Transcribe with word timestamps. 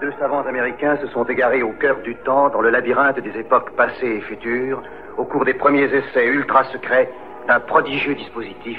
Deux 0.00 0.12
savants 0.20 0.46
américains 0.46 0.96
se 1.02 1.08
sont 1.08 1.24
égarés 1.24 1.64
au 1.64 1.72
cœur 1.72 1.96
du 2.04 2.14
temps, 2.24 2.50
dans 2.50 2.60
le 2.60 2.70
labyrinthe 2.70 3.18
des 3.18 3.36
époques 3.36 3.72
passées 3.72 4.18
et 4.18 4.20
futures, 4.20 4.80
au 5.16 5.24
cours 5.24 5.44
des 5.44 5.54
premiers 5.54 5.92
essais 5.92 6.24
ultra 6.24 6.62
secrets 6.70 7.10
d'un 7.48 7.58
prodigieux 7.58 8.14
dispositif, 8.14 8.78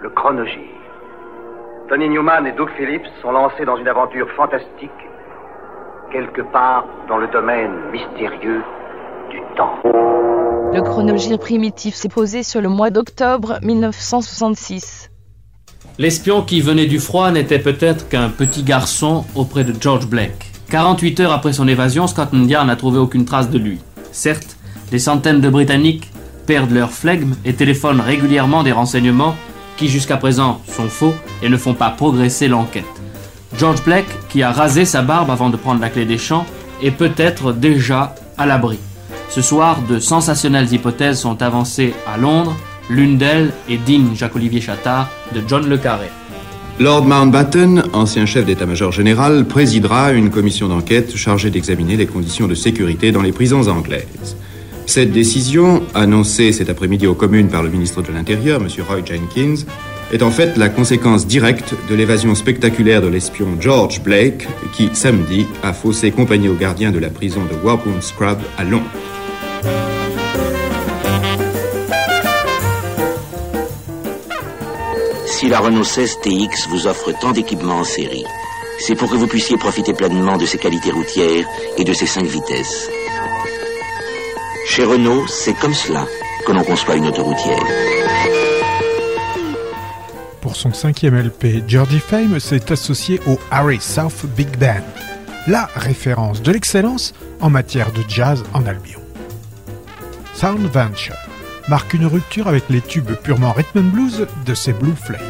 le 0.00 0.10
chronogire. 0.10 0.74
Tony 1.88 2.08
Newman 2.08 2.48
et 2.48 2.52
Doug 2.52 2.68
Phillips 2.76 3.06
sont 3.22 3.30
lancés 3.30 3.64
dans 3.64 3.76
une 3.76 3.86
aventure 3.86 4.28
fantastique, 4.32 4.90
quelque 6.10 6.42
part 6.42 6.84
dans 7.08 7.18
le 7.18 7.28
domaine 7.28 7.70
mystérieux 7.92 8.62
du 9.30 9.40
temps. 9.56 9.78
Le 9.84 10.80
chronogire 10.82 11.38
primitif 11.38 11.94
s'est 11.94 12.08
posé 12.08 12.42
sur 12.42 12.60
le 12.60 12.68
mois 12.68 12.90
d'octobre 12.90 13.60
1966. 13.62 15.12
L'espion 15.98 16.42
qui 16.42 16.60
venait 16.60 16.86
du 16.86 16.98
froid 16.98 17.30
n'était 17.30 17.60
peut-être 17.60 18.08
qu'un 18.08 18.30
petit 18.30 18.64
garçon 18.64 19.24
auprès 19.36 19.62
de 19.62 19.72
George 19.80 20.08
Blake. 20.08 20.55
48 20.70 21.20
heures 21.20 21.32
après 21.32 21.52
son 21.52 21.68
évasion, 21.68 22.06
Scotland 22.08 22.50
Yard 22.50 22.66
n'a 22.66 22.76
trouvé 22.76 22.98
aucune 22.98 23.24
trace 23.24 23.50
de 23.50 23.58
lui. 23.58 23.78
Certes, 24.10 24.56
des 24.90 24.98
centaines 24.98 25.40
de 25.40 25.48
Britanniques 25.48 26.10
perdent 26.46 26.72
leur 26.72 26.90
flegme 26.90 27.34
et 27.44 27.54
téléphonent 27.54 28.00
régulièrement 28.00 28.62
des 28.64 28.72
renseignements 28.72 29.36
qui 29.76 29.88
jusqu'à 29.88 30.16
présent 30.16 30.60
sont 30.66 30.88
faux 30.88 31.14
et 31.42 31.48
ne 31.48 31.56
font 31.56 31.74
pas 31.74 31.90
progresser 31.90 32.48
l'enquête. 32.48 32.84
George 33.56 33.82
Blake, 33.84 34.08
qui 34.28 34.42
a 34.42 34.50
rasé 34.50 34.84
sa 34.84 35.02
barbe 35.02 35.30
avant 35.30 35.50
de 35.50 35.56
prendre 35.56 35.80
la 35.80 35.88
clé 35.88 36.04
des 36.04 36.18
champs, 36.18 36.46
est 36.82 36.90
peut-être 36.90 37.52
déjà 37.52 38.14
à 38.36 38.46
l'abri. 38.46 38.78
Ce 39.28 39.42
soir, 39.42 39.78
de 39.88 39.98
sensationnelles 39.98 40.72
hypothèses 40.72 41.20
sont 41.20 41.42
avancées 41.42 41.94
à 42.12 42.16
Londres. 42.16 42.56
L'une 42.90 43.18
d'elles 43.18 43.52
est 43.68 43.78
digne 43.78 44.14
Jacques-Olivier 44.14 44.60
Chattard 44.60 45.10
de 45.34 45.42
John 45.46 45.68
Le 45.68 45.78
Carré. 45.78 46.08
Lord 46.78 47.06
Mountbatten, 47.06 47.84
ancien 47.94 48.26
chef 48.26 48.44
d'état-major 48.44 48.92
général, 48.92 49.46
présidera 49.46 50.12
une 50.12 50.28
commission 50.28 50.68
d'enquête 50.68 51.16
chargée 51.16 51.48
d'examiner 51.48 51.96
les 51.96 52.06
conditions 52.06 52.46
de 52.48 52.54
sécurité 52.54 53.12
dans 53.12 53.22
les 53.22 53.32
prisons 53.32 53.66
anglaises. 53.68 54.36
Cette 54.84 55.10
décision, 55.10 55.82
annoncée 55.94 56.52
cet 56.52 56.68
après-midi 56.68 57.06
aux 57.06 57.14
communes 57.14 57.48
par 57.48 57.62
le 57.62 57.70
ministre 57.70 58.02
de 58.02 58.12
l'Intérieur, 58.12 58.60
M. 58.60 58.68
Roy 58.86 58.98
Jenkins, 59.06 59.64
est 60.12 60.22
en 60.22 60.30
fait 60.30 60.58
la 60.58 60.68
conséquence 60.68 61.26
directe 61.26 61.74
de 61.88 61.94
l'évasion 61.94 62.34
spectaculaire 62.34 63.00
de 63.00 63.08
l'espion 63.08 63.56
George 63.58 64.02
Blake, 64.02 64.46
qui, 64.74 64.90
samedi, 64.92 65.46
a 65.62 65.72
faussé 65.72 66.10
compagnie 66.10 66.50
aux 66.50 66.56
gardiens 66.56 66.92
de 66.92 66.98
la 66.98 67.08
prison 67.08 67.40
de 67.50 67.66
Wapham 67.66 68.02
Scrub 68.02 68.38
à 68.58 68.64
Londres. 68.64 68.84
Si 75.36 75.50
la 75.50 75.58
Renault 75.58 75.84
16 75.84 76.20
TX 76.22 76.66
vous 76.70 76.86
offre 76.86 77.12
tant 77.12 77.32
d'équipements 77.32 77.80
en 77.80 77.84
série, 77.84 78.24
c'est 78.80 78.94
pour 78.94 79.10
que 79.10 79.16
vous 79.16 79.26
puissiez 79.26 79.58
profiter 79.58 79.92
pleinement 79.92 80.38
de 80.38 80.46
ses 80.46 80.56
qualités 80.56 80.90
routières 80.90 81.46
et 81.76 81.84
de 81.84 81.92
ses 81.92 82.06
5 82.06 82.24
vitesses. 82.24 82.88
Chez 84.66 84.84
Renault, 84.84 85.26
c'est 85.26 85.52
comme 85.52 85.74
cela 85.74 86.06
que 86.46 86.52
l'on 86.52 86.64
conçoit 86.64 86.96
une 86.96 87.08
autoroutière. 87.08 87.62
Pour 90.40 90.56
son 90.56 90.72
cinquième 90.72 91.20
LP, 91.20 91.68
Georgie 91.68 92.00
Fame 92.00 92.40
s'est 92.40 92.72
associé 92.72 93.20
au 93.26 93.38
Harry 93.50 93.78
South 93.78 94.24
Big 94.38 94.56
Band, 94.56 94.86
la 95.48 95.68
référence 95.74 96.40
de 96.40 96.50
l'excellence 96.50 97.12
en 97.42 97.50
matière 97.50 97.92
de 97.92 98.02
jazz 98.08 98.42
en 98.54 98.64
Albion. 98.64 99.02
Sound 100.32 100.66
Venture 100.72 101.14
marque 101.68 101.94
une 101.94 102.06
rupture 102.06 102.48
avec 102.48 102.64
les 102.68 102.80
tubes 102.80 103.12
purement 103.22 103.52
rhythm 103.52 103.78
and 103.78 103.90
blues 103.92 104.26
de 104.44 104.54
ses 104.54 104.72
Blue 104.72 104.94
Flames. 104.94 105.20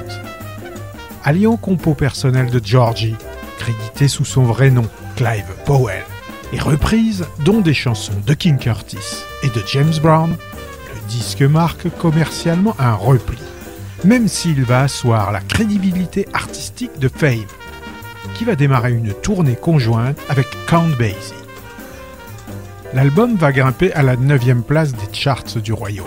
Alliant 1.24 1.56
compo 1.56 1.94
personnel 1.94 2.50
de 2.50 2.60
Georgie, 2.62 3.16
crédité 3.58 4.06
sous 4.06 4.24
son 4.24 4.42
vrai 4.42 4.70
nom, 4.70 4.86
Clive 5.16 5.46
Powell, 5.64 6.04
et 6.52 6.60
reprise 6.60 7.26
dont 7.44 7.60
des 7.60 7.74
chansons 7.74 8.20
de 8.26 8.34
King 8.34 8.58
Curtis 8.58 9.24
et 9.42 9.48
de 9.48 9.62
James 9.66 9.94
Brown, 10.02 10.30
le 10.30 11.08
disque 11.08 11.42
marque 11.42 11.88
commercialement 11.96 12.76
un 12.78 12.94
repli, 12.94 13.38
même 14.04 14.28
s'il 14.28 14.62
va 14.62 14.82
asseoir 14.82 15.32
la 15.32 15.40
crédibilité 15.40 16.28
artistique 16.34 16.98
de 16.98 17.08
Fame, 17.08 17.46
qui 18.34 18.44
va 18.44 18.56
démarrer 18.56 18.92
une 18.92 19.14
tournée 19.14 19.56
conjointe 19.56 20.18
avec 20.28 20.46
Count 20.66 20.90
Basie. 20.98 21.32
L'album 22.92 23.36
va 23.36 23.52
grimper 23.52 23.92
à 23.94 24.02
la 24.02 24.16
9 24.16 24.62
place 24.66 24.92
des 24.92 25.12
charts 25.12 25.56
du 25.56 25.72
royaume. 25.72 26.06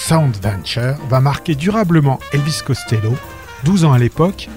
Sound 0.00 0.34
Venture 0.42 0.96
va 1.08 1.20
marquer 1.20 1.54
durablement 1.54 2.18
Elvis 2.32 2.62
Costello, 2.64 3.14
12 3.64 3.84
ans 3.84 3.92
à 3.92 3.98
l'époque, 3.98 4.48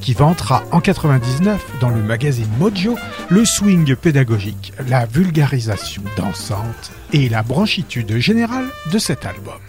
qui 0.00 0.12
vantera 0.12 0.64
en 0.72 0.80
99 0.80 1.64
dans 1.80 1.88
le 1.88 2.02
magazine 2.02 2.50
Mojo 2.58 2.96
le 3.30 3.44
swing 3.44 3.94
pédagogique, 3.96 4.72
la 4.88 5.06
vulgarisation 5.06 6.02
dansante 6.16 6.90
et 7.12 7.28
la 7.28 7.42
branchitude 7.42 8.18
générale 8.18 8.66
de 8.92 8.98
cet 8.98 9.24
album. 9.24 9.60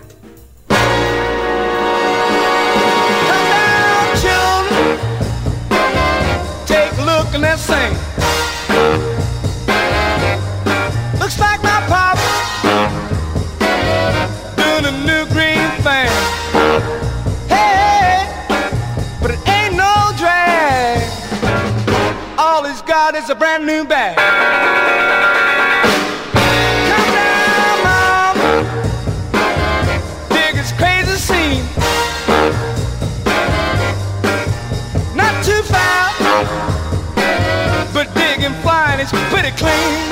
Brand 23.39 23.65
new 23.65 23.85
bag. 23.85 24.15
Come 26.89 27.11
down, 27.15 28.35
Dig 30.29 30.53
this 30.55 30.71
crazy 30.73 31.17
scene. 31.17 31.63
Not 35.15 35.43
too 35.43 35.61
far, 35.63 36.11
but 37.93 38.13
digging 38.13 38.53
fine 38.61 38.99
is 38.99 39.09
pretty 39.31 39.51
clean. 39.57 40.09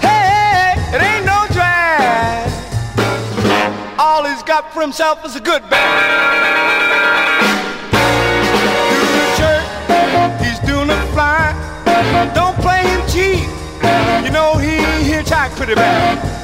Hey, 0.00 0.74
it 0.92 1.00
ain't 1.02 1.24
no 1.24 1.46
drag. 1.52 2.50
All 3.98 4.24
he's 4.24 4.42
got 4.42 4.72
for 4.72 4.80
himself 4.80 5.24
is 5.24 5.36
a 5.36 5.40
good 5.40 5.62
bag. 5.70 7.35
to 15.66 15.74
the 15.74 15.76
back. 15.76 16.35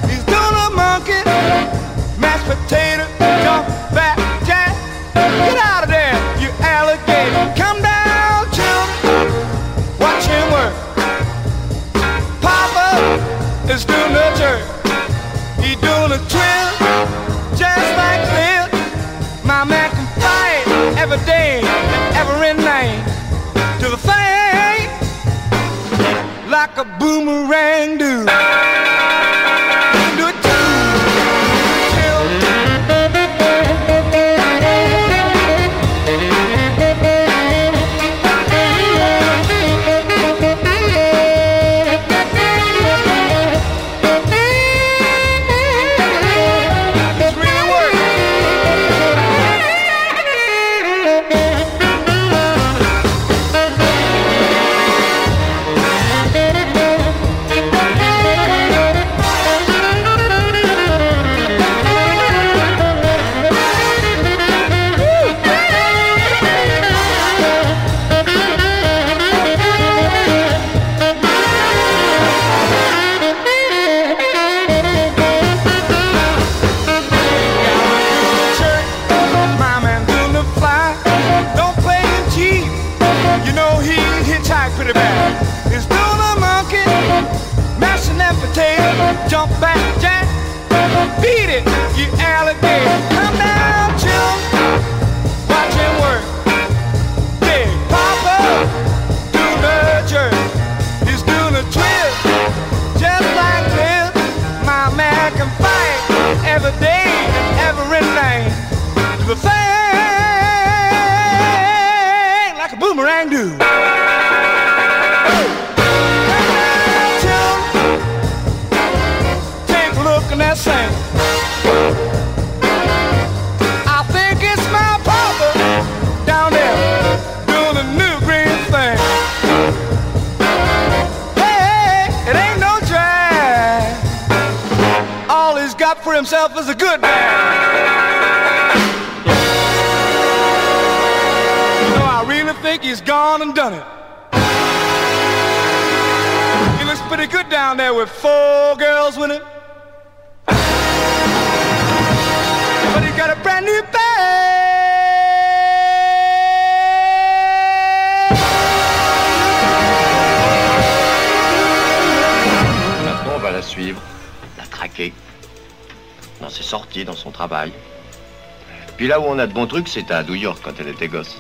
Puis 169.03 169.09
là 169.09 169.19
où 169.19 169.25
on 169.25 169.37
a 169.41 169.49
de 169.49 169.53
bons 169.53 169.67
trucs, 169.67 169.89
c'est 169.89 170.13
à 170.13 170.23
New 170.23 170.37
York 170.37 170.61
quand 170.63 170.75
elle 170.79 170.87
était 170.87 171.09
gosse. 171.09 171.37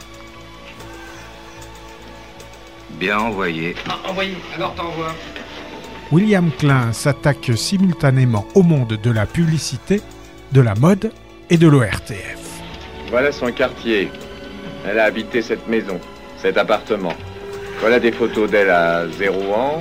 Bien 2.90 3.20
envoyé. 3.20 3.76
envoyé, 4.04 4.36
alors 4.56 4.74
t'envoies. 4.74 5.14
William 6.10 6.50
Klein 6.58 6.92
s'attaque 6.92 7.52
simultanément 7.54 8.48
au 8.56 8.64
monde 8.64 8.98
de 9.00 9.10
la 9.12 9.26
publicité, 9.26 10.00
de 10.50 10.60
la 10.60 10.74
mode 10.74 11.12
et 11.50 11.56
de 11.56 11.68
l'ORTF. 11.68 12.40
Voilà 13.10 13.30
son 13.30 13.52
quartier. 13.52 14.10
Elle 14.84 14.98
a 14.98 15.04
habité 15.04 15.40
cette 15.40 15.68
maison, 15.68 16.00
cet 16.38 16.58
appartement. 16.58 17.14
Voilà 17.78 18.00
des 18.00 18.10
photos 18.10 18.50
d'elle 18.50 18.70
à 18.70 19.06
0 19.06 19.54
ans, 19.54 19.80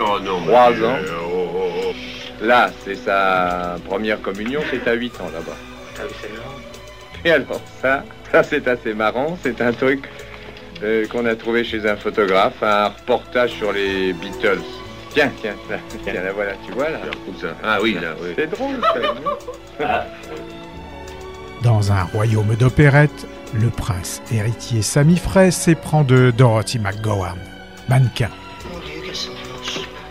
Oh 0.00 0.18
non, 0.22 0.40
3 0.46 0.70
ans. 0.84 0.96
Là, 2.40 2.70
c'est 2.82 2.94
sa 2.94 3.76
première 3.86 4.22
communion, 4.22 4.62
c'est 4.70 4.88
à 4.88 4.94
8 4.94 5.20
ans 5.20 5.28
là-bas. 5.34 5.58
Et 7.24 7.30
alors 7.30 7.60
ça, 7.82 8.04
ça 8.30 8.42
c'est 8.42 8.66
assez 8.68 8.94
marrant, 8.94 9.36
c'est 9.42 9.60
un 9.60 9.72
truc 9.72 10.08
euh, 10.82 11.06
qu'on 11.08 11.26
a 11.26 11.34
trouvé 11.34 11.64
chez 11.64 11.88
un 11.88 11.96
photographe, 11.96 12.62
un 12.62 12.88
reportage 12.88 13.50
sur 13.52 13.72
les 13.72 14.12
Beatles. 14.12 14.62
Tiens, 15.10 15.32
tiens, 15.40 15.54
là, 15.68 15.78
tiens, 16.04 16.12
la 16.22 16.32
voilà, 16.32 16.52
tu 16.64 16.72
vois 16.72 16.90
là. 16.90 17.00
Ah 17.64 17.78
oui, 17.82 17.94
là, 17.94 18.14
oui. 18.20 18.34
C'est 18.36 18.50
drôle 18.50 18.76
ça. 19.78 20.06
Dans 21.64 21.90
un 21.90 22.04
royaume 22.04 22.54
d'opérette, 22.54 23.26
le 23.54 23.68
prince 23.70 24.22
héritier 24.30 24.82
Sammy 24.82 25.16
Frey 25.16 25.50
s'éprend 25.50 26.04
de 26.04 26.30
Dorothy 26.30 26.78
McGowan, 26.78 27.36
mannequin. 27.88 28.30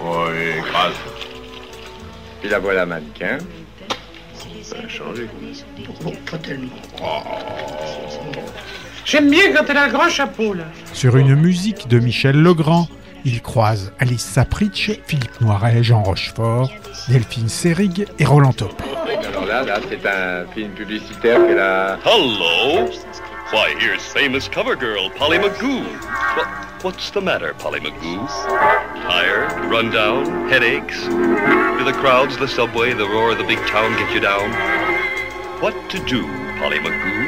Oui, 0.02 0.62
grâce. 0.70 0.94
Puis 2.42 2.50
la 2.50 2.60
voilà 2.60 2.86
mannequin. 2.86 3.38
Ça 4.78 4.86
a 4.86 4.90
changé. 4.90 5.28
J'aime 9.06 9.30
bien 9.30 9.54
quand 9.54 9.64
elle 9.70 9.78
a 9.78 9.84
un 9.84 9.88
grand 9.88 10.10
chapeau, 10.10 10.54
là. 10.54 10.66
Sur 10.94 11.18
une 11.18 11.36
musique 11.36 11.88
de 11.88 11.98
Michel 12.00 12.42
Legrand, 12.42 12.88
il 13.26 13.42
croise 13.42 13.92
Alice 14.00 14.24
Sapritch, 14.24 14.92
Philippe 15.06 15.42
Noiret, 15.42 15.84
Jean 15.84 16.04
Rochefort, 16.04 16.72
Delphine 17.08 17.50
Seyrig 17.50 18.06
et 18.20 18.26
Roland 18.26 18.54
Topé. 18.54 18.84
Alors 19.28 19.46
là, 19.46 19.64
là, 19.64 19.80
c'est 19.90 20.06
un 20.08 20.46
film 20.54 20.72
publicitaire 20.72 21.40
qu'elle 21.48 21.60
a. 21.60 21.98
Hello. 22.06 22.90
Why, 23.52 23.74
here's 23.80 24.04
famous 24.04 24.50
cover 24.50 24.76
girl, 24.78 25.10
Polly 25.18 25.40
McGoo. 25.40 25.84
What, 26.78 26.94
what's 26.94 27.10
the 27.10 27.22
matter, 27.22 27.56
Polly 27.56 27.80
McGoo? 27.80 28.28
Tired, 28.28 29.52
run 29.66 29.90
down, 29.90 30.48
headaches? 30.48 31.02
Do 31.06 31.84
the 31.84 31.94
crowds, 31.94 32.38
the 32.38 32.48
subway, 32.48 32.94
the 32.94 33.08
roar 33.08 33.32
of 33.32 33.40
the 33.40 33.44
big 33.46 33.58
town 33.66 33.94
get 33.94 34.14
you 34.14 34.20
down? 34.20 34.52
What 35.60 35.74
to 35.90 35.98
do, 36.06 36.22
Polly 36.60 36.78
McGoo? 36.78 37.28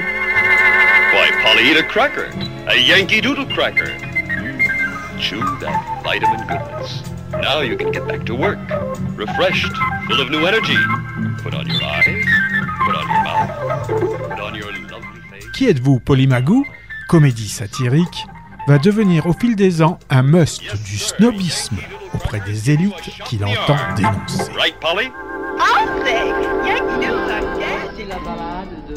Why, 1.15 1.31
Polly, 1.41 1.71
eat 1.71 1.77
a 1.77 1.83
cracker, 1.83 2.25
a 2.67 2.77
Yankee 2.77 3.21
Doodle 3.21 3.47
cracker. 3.47 3.87
Mm, 3.87 5.19
chew 5.19 5.39
that 5.39 6.03
vitamin 6.03 6.45
goodness. 6.45 7.01
Now 7.31 7.61
you 7.61 7.75
can 7.75 7.91
get 7.91 8.07
back 8.07 8.27
to 8.27 8.35
work, 8.35 8.59
refreshed, 9.17 9.75
full 10.07 10.21
of 10.21 10.29
new 10.29 10.45
energy. 10.45 10.77
Put 11.41 11.55
on 11.55 11.65
your 11.65 11.83
eyes, 11.83 12.05
put 12.85 12.95
on 12.95 13.07
your 13.07 13.23
mouth, 13.23 13.87
put 14.29 14.39
on 14.39 14.53
your 14.53 14.71
lovely 14.91 15.21
face. 15.31 15.45
Qui 15.57 15.69
êtes-vous, 15.69 15.99
Polymagou 15.99 16.67
Comédie 17.07 17.49
satirique 17.49 18.27
va 18.67 18.77
devenir 18.77 19.25
au 19.25 19.33
fil 19.33 19.55
des 19.55 19.81
ans 19.81 19.99
un 20.09 20.23
must 20.23 20.61
du 20.83 20.97
snobisme 20.97 21.77
auprès 22.13 22.39
des 22.41 22.71
élites 22.71 22.93
qu'il 23.25 23.43
entend 23.43 23.77
dénoncer. 23.95 24.51
Right, 24.57 24.75
Polly? 24.79 25.11
C'est 27.97 28.05
la 28.05 28.19
balade 28.19 28.69
de 28.87 28.95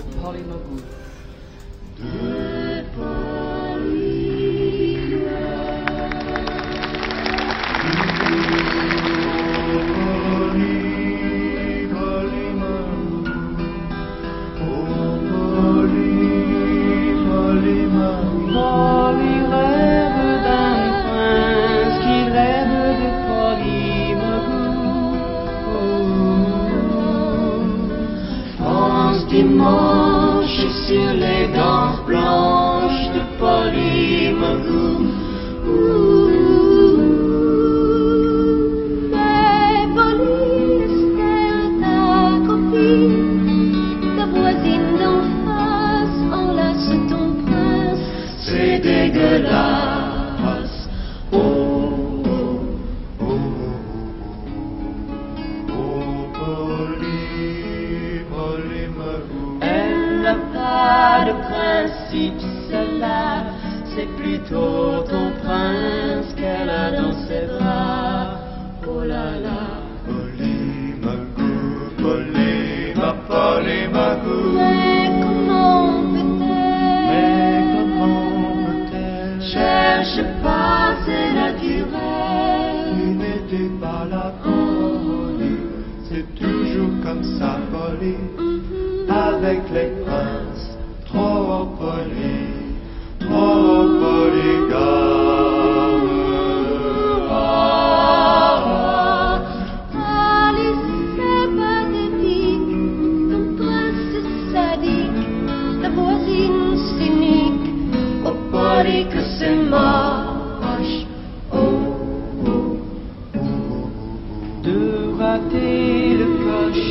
raté 115.32 116.14
le 116.20 116.28
coche. 116.44 116.88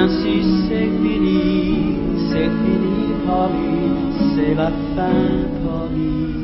Ainsi 0.00 0.34
c'est 0.66 0.90
fini, 1.02 1.98
c'est 2.28 2.50
fini, 2.60 3.00
promis, 3.24 3.90
c'est 4.34 4.54
la 4.54 4.70
fin 4.94 5.26
promise. 5.62 6.41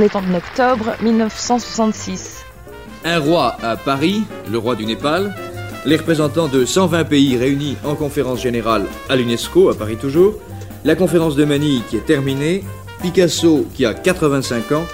En 0.00 0.34
octobre 0.34 0.96
1966. 1.02 2.46
Un 3.04 3.18
roi 3.18 3.54
à 3.62 3.76
Paris, 3.76 4.22
le 4.50 4.56
roi 4.56 4.74
du 4.74 4.86
Népal, 4.86 5.36
les 5.84 5.96
représentants 5.96 6.48
de 6.48 6.64
120 6.64 7.04
pays 7.04 7.36
réunis 7.36 7.76
en 7.84 7.94
conférence 7.94 8.40
générale 8.40 8.86
à 9.10 9.16
l'UNESCO, 9.16 9.68
à 9.68 9.74
Paris 9.74 9.96
toujours, 9.96 10.36
la 10.86 10.96
conférence 10.96 11.36
de 11.36 11.44
Manille 11.44 11.82
qui 11.90 11.98
est 11.98 12.06
terminée, 12.06 12.64
Picasso 13.02 13.66
qui 13.74 13.84
a 13.84 13.92
85 13.92 14.72
ans, 14.72 14.84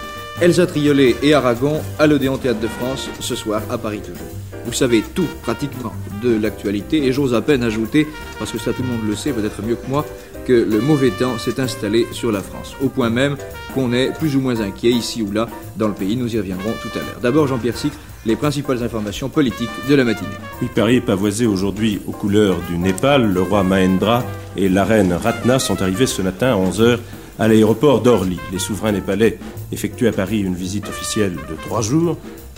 Elsa 0.40 0.66
Triolet 0.66 1.14
et 1.22 1.34
Aragon 1.34 1.80
à 2.00 2.08
l'Odéon 2.08 2.36
Théâtre 2.36 2.58
de 2.58 2.66
France 2.66 3.08
ce 3.20 3.36
soir 3.36 3.62
à 3.70 3.78
Paris 3.78 4.00
toujours. 4.00 4.26
Vous 4.64 4.72
savez 4.72 5.04
tout 5.14 5.28
pratiquement 5.42 5.92
de 6.20 6.36
l'actualité 6.36 7.06
et 7.06 7.12
j'ose 7.12 7.32
à 7.32 7.42
peine 7.42 7.62
ajouter, 7.62 8.08
parce 8.40 8.50
que 8.50 8.58
ça 8.58 8.72
tout 8.72 8.82
le 8.82 8.88
monde 8.88 9.06
le 9.08 9.14
sait 9.14 9.30
peut-être 9.30 9.62
mieux 9.62 9.76
que 9.76 9.88
moi, 9.88 10.04
que 10.46 10.52
le 10.52 10.80
mauvais 10.80 11.10
temps 11.10 11.38
s'est 11.38 11.60
installé 11.60 12.06
sur 12.12 12.30
la 12.30 12.40
France, 12.40 12.74
au 12.82 12.88
point 12.88 13.10
même 13.10 13.36
qu'on 13.74 13.92
est 13.92 14.16
plus 14.16 14.36
ou 14.36 14.40
moins 14.40 14.60
inquiet 14.60 14.90
ici 14.90 15.22
ou 15.22 15.32
là 15.32 15.48
dans 15.76 15.88
le 15.88 15.94
pays, 15.94 16.16
nous 16.16 16.34
y 16.34 16.38
reviendrons 16.38 16.72
tout 16.80 16.96
à 16.96 17.00
l'heure. 17.00 17.20
D'abord 17.20 17.48
Jean-Pierre 17.48 17.76
Sic, 17.76 17.92
les 18.24 18.36
principales 18.36 18.82
informations 18.82 19.28
politiques 19.28 19.70
de 19.88 19.94
la 19.94 20.04
matinée. 20.04 20.28
Oui, 20.62 20.68
Paris 20.74 20.96
est 20.96 21.00
pavoisé 21.00 21.46
aujourd'hui 21.46 22.00
aux 22.06 22.12
couleurs 22.12 22.58
du 22.68 22.78
Népal. 22.78 23.32
Le 23.32 23.42
roi 23.42 23.62
Mahendra 23.62 24.24
et 24.56 24.68
la 24.68 24.84
reine 24.84 25.12
Ratna 25.12 25.58
sont 25.58 25.82
arrivés 25.82 26.06
ce 26.06 26.22
matin 26.22 26.48
à 26.48 26.56
11h 26.56 26.98
à 27.38 27.48
l'aéroport 27.48 28.00
d'Orly. 28.00 28.38
Les 28.52 28.58
souverains 28.58 28.92
népalais 28.92 29.38
effectuent 29.72 30.08
à 30.08 30.12
Paris 30.12 30.40
une 30.40 30.54
visite 30.54 30.88
officielle 30.88 31.34
de 31.34 31.54
trois 31.66 31.82
jours. 31.82 32.16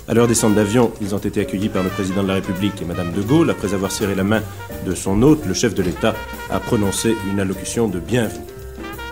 À 0.08 0.14
leur 0.14 0.26
descente 0.26 0.54
d'avion, 0.54 0.90
ils 1.02 1.14
ont 1.14 1.18
été 1.18 1.42
accueillis 1.42 1.68
par 1.68 1.82
le 1.82 1.90
président 1.90 2.22
de 2.22 2.28
la 2.28 2.34
République 2.34 2.80
et 2.80 2.86
Madame 2.86 3.12
de 3.12 3.20
Gaulle. 3.20 3.50
Après 3.50 3.74
avoir 3.74 3.92
serré 3.92 4.14
la 4.14 4.24
main 4.24 4.40
de 4.86 4.94
son 4.94 5.20
hôte, 5.20 5.44
le 5.44 5.52
chef 5.52 5.74
de 5.74 5.82
l'État 5.82 6.14
a 6.48 6.60
prononcé 6.60 7.14
une 7.30 7.38
allocution 7.40 7.88
de 7.88 8.00
bienvenue. 8.00 8.40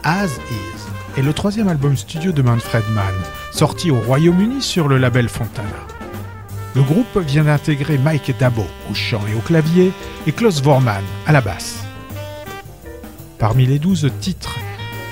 As 0.05 0.31
Is 0.50 1.19
est 1.19 1.23
le 1.23 1.35
troisième 1.35 1.69
album 1.69 1.99
studio 1.99 2.33
de 2.33 2.41
Manfred 2.41 2.85
Mann, 2.95 3.15
sorti 3.53 3.91
au 3.91 4.00
Royaume-Uni 4.00 4.62
sur 4.62 4.88
le 4.88 4.97
label 4.97 5.29
Fontana. 5.29 5.69
Le 6.75 6.81
groupe 6.81 7.19
vient 7.26 7.45
d'intégrer 7.45 7.99
Mike 7.99 8.35
Dabo 8.41 8.65
au 8.91 8.95
chant 8.95 9.21
et 9.31 9.35
au 9.35 9.41
clavier 9.41 9.93
et 10.26 10.33
Klaus 10.33 10.62
Vormann 10.62 11.05
à 11.26 11.33
la 11.33 11.43
basse. 11.43 11.85
Parmi 13.38 13.67
les 13.67 13.79
douze 13.79 14.11
titres, 14.23 14.57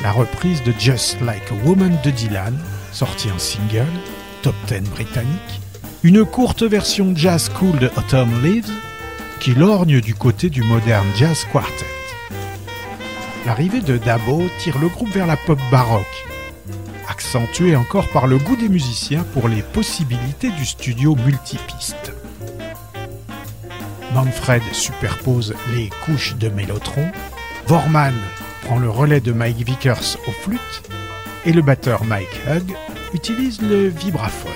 la 0.03 0.13
reprise 0.13 0.63
de 0.63 0.73
Just 0.79 1.21
Like 1.21 1.53
a 1.53 1.67
Woman 1.67 1.99
de 2.03 2.11
Dylan, 2.11 2.55
sortie 2.91 3.31
en 3.31 3.39
single, 3.39 3.85
top 4.41 4.55
10 4.69 4.81
britannique, 4.91 5.61
une 6.05 6.27
courte 6.27 6.63
version 6.63 7.15
jazz 7.17 7.49
cool 7.49 7.79
de 7.79 7.91
Autumn 7.97 8.31
Leaves, 8.45 8.71
qui 9.41 9.55
lorgne 9.55 10.03
du 10.03 10.15
côté 10.15 10.51
du 10.51 10.63
moderne 10.63 11.07
jazz 11.17 11.47
quartet. 11.51 11.87
L'arrivée 13.47 13.81
de 13.81 13.97
Dabo 13.97 14.43
tire 14.59 14.79
le 14.81 14.89
groupe 14.89 15.09
vers 15.09 15.27
la 15.27 15.39
pop 15.39 15.59
baroque, 15.71 16.27
accentuée 17.09 17.75
encore 17.75 18.07
par 18.09 18.27
le 18.27 18.37
goût 18.37 18.55
des 18.55 18.69
musiciens 18.69 19.25
pour 19.33 19.49
les 19.49 19.63
possibilités 19.63 20.51
du 20.51 20.67
studio 20.67 21.17
multipiste. 21.25 22.13
Manfred 24.13 24.63
superpose 24.73 25.55
les 25.75 25.89
couches 26.05 26.37
de 26.37 26.51
Mélotron, 26.51 27.11
Vorman 27.67 28.15
prend 28.67 28.79
le 28.79 28.91
relais 28.91 29.21
de 29.21 29.33
Mike 29.33 29.65
Vickers 29.65 30.19
au 30.29 30.33
flûte, 30.33 30.83
et 31.47 31.53
le 31.55 31.63
batteur 31.63 32.05
Mike 32.05 32.43
Hugg 32.47 32.75
utilise 33.15 33.63
le 33.63 33.89
vibraphone. 33.89 34.53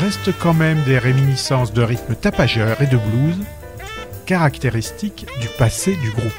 Restent 0.00 0.32
quand 0.38 0.54
même 0.54 0.82
des 0.84 0.98
réminiscences 0.98 1.74
de 1.74 1.82
rythme 1.82 2.14
tapageur 2.14 2.80
et 2.80 2.86
de 2.86 2.96
blues, 2.96 3.36
caractéristiques 4.24 5.26
du 5.42 5.48
passé 5.58 5.94
du 5.96 6.10
groupe. 6.10 6.32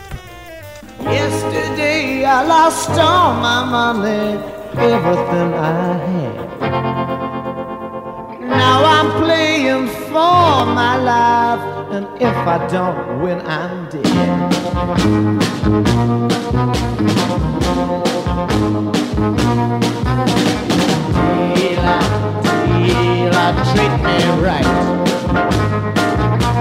Dealer, 22.82 23.54
treat 23.70 23.94
me 24.02 24.18
right. 24.42 24.70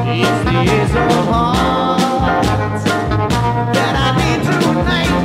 It's 0.04 0.40
the 0.44 0.58
ace 0.76 0.94
of 0.94 1.12
hearts 1.30 2.84
that 3.74 3.94
I 3.96 4.08
need 4.20 4.40
tonight. 4.44 5.16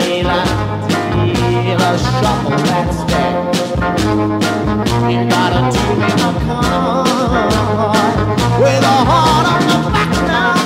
Dealer, 0.00 0.44
dealer, 1.12 1.94
shuffle 1.98 2.60
that 2.70 2.88
stack. 3.00 3.34
You 5.10 5.20
gotta 5.28 5.60
do 5.76 5.84
me 6.00 6.08
a 6.08 6.32
card 6.46 8.16
with 8.62 8.82
a 8.82 8.98
heart 9.10 9.46
on 9.52 9.62
the 9.68 9.76
back 9.90 10.12
now. 10.26 10.59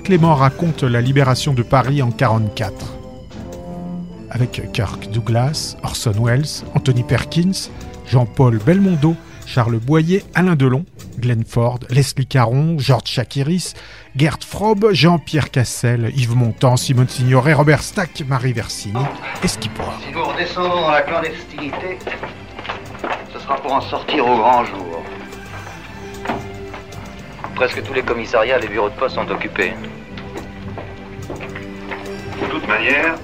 Clément 0.00 0.34
raconte 0.34 0.82
la 0.82 1.00
libération 1.00 1.54
de 1.54 1.62
Paris 1.62 2.02
en 2.02 2.08
1944. 2.08 2.96
Avec 4.30 4.72
Kirk 4.72 5.10
Douglas, 5.10 5.76
Orson 5.82 6.14
Welles, 6.20 6.64
Anthony 6.74 7.02
Perkins, 7.02 7.70
Jean-Paul 8.06 8.58
Belmondo, 8.58 9.14
Charles 9.46 9.78
Boyer, 9.78 10.22
Alain 10.34 10.56
Delon, 10.56 10.84
Glenn 11.18 11.44
Ford, 11.44 11.80
Leslie 11.88 12.26
Caron, 12.26 12.78
Georges 12.78 13.08
Chakiris, 13.08 13.74
Gerd 14.16 14.44
Frobe, 14.44 14.92
Jean-Pierre 14.92 15.50
Cassel, 15.50 16.12
Yves 16.16 16.36
Montand, 16.36 16.76
Simone 16.76 17.08
Signoret, 17.08 17.54
Robert 17.54 17.82
Stack, 17.82 18.24
Marie 18.28 18.52
Versini 18.52 19.00
et. 19.42 19.48
Si 19.48 19.58
nous 20.12 20.24
redescendons 20.24 20.80
dans 20.80 20.90
la 20.90 21.02
clandestinité, 21.02 21.98
ce 23.32 23.38
sera 23.38 23.56
pour 23.56 23.72
en 23.72 23.80
sortir 23.80 24.26
au 24.26 24.36
grand 24.36 24.64
jour. 24.64 24.95
Presque 27.56 27.82
tous 27.82 27.94
les 27.94 28.02
commissariats 28.02 28.58
et 28.58 28.60
les 28.60 28.68
bureaux 28.68 28.90
de 28.90 28.94
poste 28.94 29.14
sont 29.14 29.30
occupés. 29.30 29.72
De 32.40 32.46
toute 32.50 32.68
manière, 32.68 33.14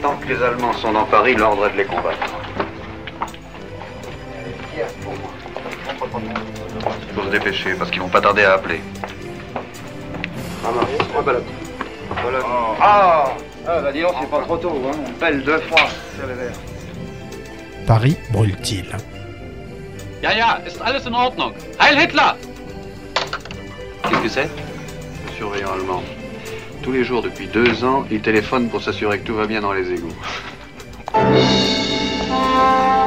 tant 0.00 0.16
que 0.16 0.28
les 0.28 0.40
Allemands 0.40 0.72
sont 0.72 0.92
dans 0.92 1.04
Paris, 1.04 1.34
l'ordre 1.34 1.66
est 1.66 1.72
de 1.72 1.78
les 1.78 1.84
combattre. 1.84 2.32
Il 7.08 7.14
faut 7.14 7.24
se 7.24 7.28
dépêcher 7.30 7.74
parce 7.74 7.90
qu'ils 7.90 8.02
vont 8.02 8.08
pas 8.08 8.20
tarder 8.20 8.44
à 8.44 8.52
appeler. 8.52 8.80
Ah, 12.80 13.32
ah 13.66 13.80
bah 13.80 13.92
dis 13.92 14.02
donc, 14.02 14.14
c'est 14.20 14.30
pas 14.30 14.42
trop 14.42 14.56
tôt, 14.58 14.80
hein. 14.86 14.96
Belle 15.20 15.42
deux 15.42 15.58
fois. 15.62 15.88
Sur 16.16 16.26
les 16.28 16.34
verres. 16.34 16.54
Paris 17.86 18.16
brûle-t-il? 18.32 18.86
Ja, 20.22 20.32
ja, 20.32 20.60
ist 20.66 20.80
alles 20.80 21.04
in 21.06 21.14
Ordnung. 21.14 21.52
Heil 21.80 21.98
Hitler! 21.98 22.34
Qu'est-ce 24.08 24.22
que 24.22 24.28
c'est 24.28 24.48
Le 25.26 25.32
surveillant 25.36 25.72
allemand. 25.72 26.02
Tous 26.82 26.92
les 26.92 27.04
jours 27.04 27.22
depuis 27.22 27.46
deux 27.46 27.84
ans, 27.84 28.04
il 28.10 28.20
téléphone 28.20 28.68
pour 28.68 28.82
s'assurer 28.82 29.18
que 29.18 29.24
tout 29.26 29.34
va 29.34 29.46
bien 29.46 29.60
dans 29.60 29.72
les 29.72 29.92
égouts. 29.92 30.14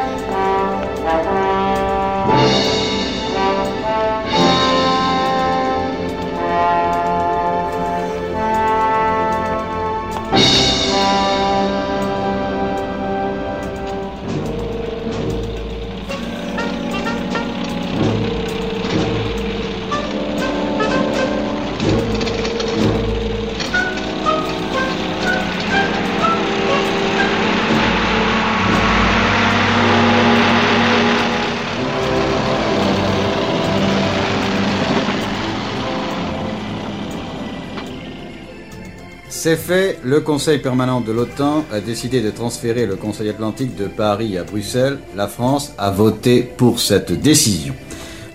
C'est 39.41 39.55
fait, 39.55 39.99
le 40.03 40.19
Conseil 40.19 40.57
permanent 40.57 40.99
de 40.99 41.13
l'OTAN 41.13 41.63
a 41.71 41.79
décidé 41.79 42.19
de 42.19 42.29
transférer 42.29 42.85
le 42.85 42.97
Conseil 42.97 43.29
atlantique 43.29 43.73
de 43.73 43.87
Paris 43.87 44.37
à 44.37 44.43
Bruxelles. 44.43 44.99
La 45.15 45.29
France 45.29 45.71
a 45.77 45.91
voté 45.91 46.41
pour 46.41 46.81
cette 46.81 47.13
décision. 47.13 47.73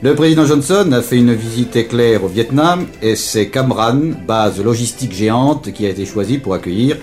Le 0.00 0.14
président 0.14 0.46
Johnson 0.46 0.90
a 0.92 1.02
fait 1.02 1.18
une 1.18 1.34
visite 1.34 1.76
éclair 1.76 2.24
au 2.24 2.28
Vietnam 2.28 2.86
et 3.02 3.16
c'est 3.16 3.50
Cam 3.50 3.70
Ranh, 3.70 4.14
base 4.26 4.64
logistique 4.64 5.12
géante, 5.12 5.72
qui 5.74 5.84
a 5.84 5.90
été 5.90 6.06
choisi 6.06 6.38
pour 6.38 6.54
accueillir 6.54 6.96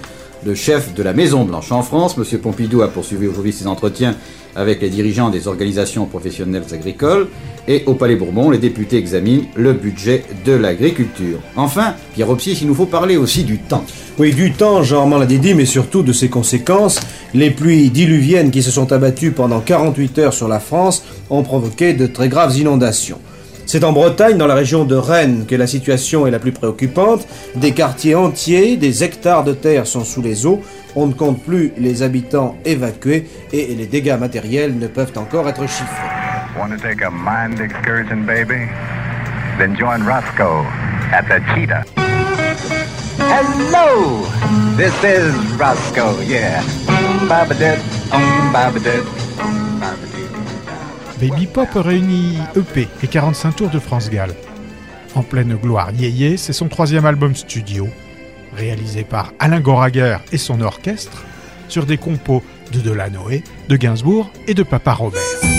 le 0.45 0.55
chef 0.55 0.93
de 0.93 1.03
la 1.03 1.13
Maison 1.13 1.43
Blanche. 1.43 1.71
En 1.71 1.83
France, 1.83 2.15
M. 2.17 2.39
Pompidou 2.39 2.81
a 2.81 2.87
poursuivi 2.87 3.27
aujourd'hui 3.27 3.53
ses 3.53 3.67
entretiens 3.67 4.15
avec 4.55 4.81
les 4.81 4.89
dirigeants 4.89 5.29
des 5.29 5.47
organisations 5.47 6.05
professionnelles 6.05 6.65
agricoles 6.73 7.27
et 7.67 7.83
au 7.85 7.93
Palais 7.93 8.15
Bourbon, 8.15 8.49
les 8.49 8.57
députés 8.57 8.97
examinent 8.97 9.45
le 9.55 9.73
budget 9.73 10.25
de 10.45 10.53
l'agriculture. 10.53 11.39
Enfin, 11.55 11.93
Pierre 12.13 12.29
Opsi, 12.29 12.57
il 12.59 12.67
nous 12.67 12.75
faut 12.75 12.85
parler 12.85 13.17
aussi 13.17 13.43
du 13.43 13.59
temps. 13.59 13.85
Oui, 14.17 14.33
du 14.33 14.51
temps, 14.51 14.83
Jean-Armand 14.83 15.19
l'a 15.19 15.25
dit, 15.25 15.53
mais 15.53 15.65
surtout 15.65 16.03
de 16.03 16.11
ses 16.11 16.27
conséquences. 16.27 16.99
Les 17.33 17.51
pluies 17.51 17.89
diluviennes 17.89 18.51
qui 18.51 18.63
se 18.63 18.71
sont 18.71 18.91
abattues 18.91 19.31
pendant 19.31 19.61
48 19.61 20.19
heures 20.19 20.33
sur 20.33 20.47
la 20.47 20.59
France 20.59 21.03
ont 21.29 21.43
provoqué 21.43 21.93
de 21.93 22.07
très 22.07 22.27
graves 22.27 22.57
inondations. 22.57 23.19
C'est 23.65 23.83
en 23.83 23.93
Bretagne, 23.93 24.37
dans 24.37 24.47
la 24.47 24.55
région 24.55 24.83
de 24.83 24.95
Rennes, 24.95 25.45
que 25.47 25.55
la 25.55 25.67
situation 25.67 26.27
est 26.27 26.31
la 26.31 26.39
plus 26.39 26.51
préoccupante. 26.51 27.27
Des 27.55 27.71
quartiers 27.71 28.15
entiers, 28.15 28.77
des 28.77 29.03
hectares 29.03 29.43
de 29.43 29.53
terre 29.53 29.87
sont 29.87 30.03
sous 30.03 30.21
les 30.21 30.45
eaux. 30.45 30.61
On 30.95 31.07
ne 31.07 31.13
compte 31.13 31.41
plus 31.41 31.71
les 31.77 32.03
habitants 32.03 32.57
évacués 32.65 33.27
et 33.53 33.73
les 33.75 33.85
dégâts 33.85 34.17
matériels 34.19 34.77
ne 34.77 34.87
peuvent 34.87 35.13
encore 35.15 35.47
être 35.47 35.61
chiffrés. 35.67 36.09
Want 36.59 36.69
to 36.71 36.77
take 36.77 37.01
a 37.01 37.09
mind 37.09 37.61
excursion, 37.61 38.25
baby? 38.25 38.67
Then 39.57 39.75
join 39.77 40.03
Roscoe 40.03 40.65
at 41.13 41.23
the 41.29 41.39
Cheetah. 41.53 41.85
Hello! 43.17 44.25
This 44.75 44.93
is 45.03 45.33
Roscoe, 45.57 46.19
yeah. 46.21 46.61
Babadit, 47.29 47.79
babadit, 48.51 48.51
babadit. 48.51 49.20
Baby 51.21 51.45
Pop 51.45 51.69
réunit 51.75 52.35
EP 52.55 52.87
et 53.03 53.07
45 53.07 53.55
tours 53.55 53.69
de 53.69 53.77
France 53.77 54.09
Gall. 54.09 54.33
En 55.13 55.21
pleine 55.21 55.53
gloire 55.53 55.91
yéyé, 55.91 56.35
c'est 56.35 56.51
son 56.51 56.67
troisième 56.67 57.05
album 57.05 57.35
studio, 57.35 57.87
réalisé 58.57 59.03
par 59.03 59.31
Alain 59.37 59.59
Goraguer 59.59 60.17
et 60.31 60.39
son 60.39 60.61
orchestre, 60.61 61.23
sur 61.67 61.85
des 61.85 61.97
compos 61.97 62.41
de 62.71 62.79
Delanoë, 62.79 63.43
de 63.69 63.75
Gainsbourg 63.75 64.31
et 64.47 64.55
de 64.55 64.63
Papa 64.63 64.93
Robert. 64.93 65.50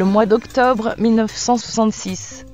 Le 0.00 0.06
mois 0.06 0.24
d'octobre 0.24 0.94
1966. 0.96 2.46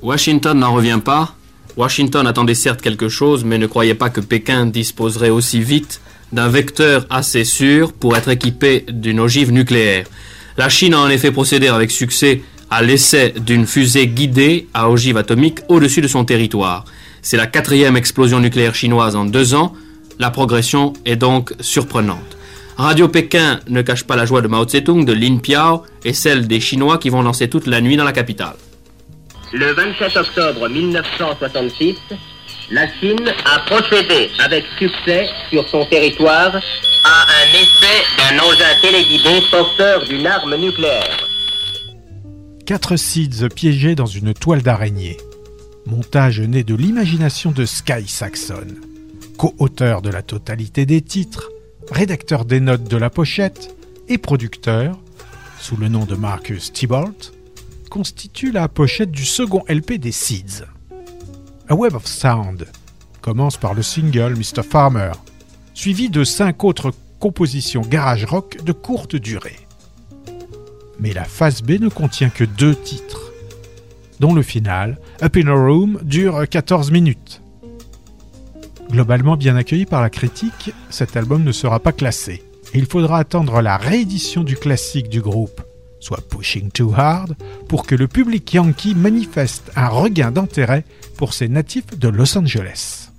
Washington 0.00 0.58
n'en 0.58 0.72
revient 0.72 1.00
pas. 1.04 1.34
Washington 1.76 2.26
attendait 2.26 2.54
certes 2.54 2.80
quelque 2.80 3.10
chose, 3.10 3.44
mais 3.44 3.58
ne 3.58 3.66
croyait 3.66 3.94
pas 3.94 4.08
que 4.08 4.22
Pékin 4.22 4.64
disposerait 4.64 5.28
aussi 5.28 5.60
vite 5.60 6.00
d'un 6.32 6.48
vecteur 6.48 7.04
assez 7.10 7.44
sûr 7.44 7.92
pour 7.92 8.16
être 8.16 8.30
équipé 8.30 8.86
d'une 8.88 9.20
ogive 9.20 9.52
nucléaire. 9.52 10.06
La 10.56 10.70
Chine 10.70 10.94
a 10.94 11.00
en 11.00 11.10
effet 11.10 11.32
procédé 11.32 11.68
avec 11.68 11.90
succès 11.90 12.42
à 12.70 12.80
l'essai 12.80 13.34
d'une 13.38 13.66
fusée 13.66 14.06
guidée 14.06 14.66
à 14.72 14.88
ogive 14.88 15.18
atomique 15.18 15.58
au-dessus 15.68 16.00
de 16.00 16.08
son 16.08 16.24
territoire. 16.24 16.86
C'est 17.20 17.36
la 17.36 17.46
quatrième 17.46 17.98
explosion 17.98 18.40
nucléaire 18.40 18.74
chinoise 18.74 19.16
en 19.16 19.26
deux 19.26 19.52
ans. 19.52 19.74
La 20.18 20.30
progression 20.30 20.94
est 21.04 21.16
donc 21.16 21.52
surprenante. 21.60 22.35
Radio 22.76 23.08
Pékin 23.08 23.60
ne 23.68 23.80
cache 23.80 24.04
pas 24.04 24.16
la 24.16 24.26
joie 24.26 24.42
de 24.42 24.48
Mao 24.48 24.64
Tse-tung, 24.64 25.06
de 25.06 25.14
Lin 25.14 25.38
Piao 25.38 25.84
et 26.04 26.12
celle 26.12 26.46
des 26.46 26.60
Chinois 26.60 26.98
qui 26.98 27.08
vont 27.08 27.22
danser 27.22 27.48
toute 27.48 27.66
la 27.66 27.80
nuit 27.80 27.96
dans 27.96 28.04
la 28.04 28.12
capitale. 28.12 28.56
Le 29.52 29.72
27 29.72 30.16
octobre 30.16 30.68
1966, 30.68 31.96
la 32.70 32.86
Chine 33.00 33.32
a 33.46 33.60
procédé 33.60 34.28
avec 34.44 34.64
succès 34.78 35.26
sur 35.48 35.66
son 35.70 35.86
territoire 35.86 36.54
à 36.54 37.22
un 37.22 37.48
essai 37.54 38.02
d'un 38.18 38.38
engin 38.44 38.80
téléguidé 38.82 39.40
porteur 39.50 40.04
d'une 40.04 40.26
arme 40.26 40.56
nucléaire. 40.56 41.16
Quatre 42.66 42.96
seeds 42.96 43.48
piégés 43.54 43.94
dans 43.94 44.06
une 44.06 44.34
toile 44.34 44.62
d'araignée. 44.62 45.16
Montage 45.86 46.40
né 46.40 46.62
de 46.62 46.74
l'imagination 46.74 47.52
de 47.52 47.64
Sky 47.64 48.06
Saxon. 48.06 48.66
Co-auteur 49.38 50.02
de 50.02 50.10
la 50.10 50.22
totalité 50.22 50.84
des 50.84 51.00
titres, 51.00 51.48
rédacteur 51.90 52.44
des 52.44 52.60
notes 52.60 52.84
de 52.84 52.96
la 52.96 53.10
pochette 53.10 53.76
et 54.08 54.18
producteur, 54.18 54.98
sous 55.58 55.76
le 55.76 55.88
nom 55.88 56.04
de 56.04 56.14
Marcus 56.14 56.72
Thibault, 56.72 57.32
constitue 57.90 58.52
la 58.52 58.68
pochette 58.68 59.10
du 59.10 59.24
second 59.24 59.64
LP 59.68 59.92
des 59.98 60.12
Seeds. 60.12 60.64
A 61.68 61.74
Web 61.74 61.94
of 61.94 62.06
Sound 62.06 62.66
commence 63.20 63.56
par 63.56 63.74
le 63.74 63.82
single 63.82 64.34
Mr. 64.36 64.62
Farmer, 64.62 65.12
suivi 65.74 66.08
de 66.10 66.24
cinq 66.24 66.64
autres 66.64 66.92
compositions 67.18 67.80
garage 67.80 68.24
rock 68.24 68.62
de 68.62 68.72
courte 68.72 69.16
durée. 69.16 69.56
Mais 71.00 71.12
la 71.12 71.24
phase 71.24 71.62
B 71.62 71.72
ne 71.80 71.88
contient 71.88 72.30
que 72.30 72.44
deux 72.44 72.74
titres, 72.74 73.32
dont 74.20 74.34
le 74.34 74.42
final, 74.42 74.98
Up 75.22 75.36
in 75.36 75.48
a 75.48 75.54
Room, 75.54 75.98
dure 76.02 76.48
14 76.48 76.90
minutes. 76.90 77.42
Globalement 78.90 79.36
bien 79.36 79.56
accueilli 79.56 79.86
par 79.86 80.00
la 80.00 80.10
critique, 80.10 80.72
cet 80.90 81.16
album 81.16 81.42
ne 81.42 81.52
sera 81.52 81.80
pas 81.80 81.92
classé. 81.92 82.42
Il 82.74 82.86
faudra 82.86 83.18
attendre 83.18 83.60
la 83.60 83.76
réédition 83.76 84.42
du 84.42 84.56
classique 84.56 85.08
du 85.08 85.20
groupe, 85.20 85.62
soit 86.00 86.20
Pushing 86.28 86.70
Too 86.70 86.92
Hard, 86.94 87.36
pour 87.68 87.86
que 87.86 87.94
le 87.94 88.08
public 88.08 88.52
yankee 88.52 88.94
manifeste 88.94 89.70
un 89.76 89.88
regain 89.88 90.30
d'intérêt 90.30 90.84
pour 91.16 91.34
ces 91.34 91.48
natifs 91.48 91.98
de 91.98 92.08
Los 92.08 92.36
Angeles. 92.36 93.10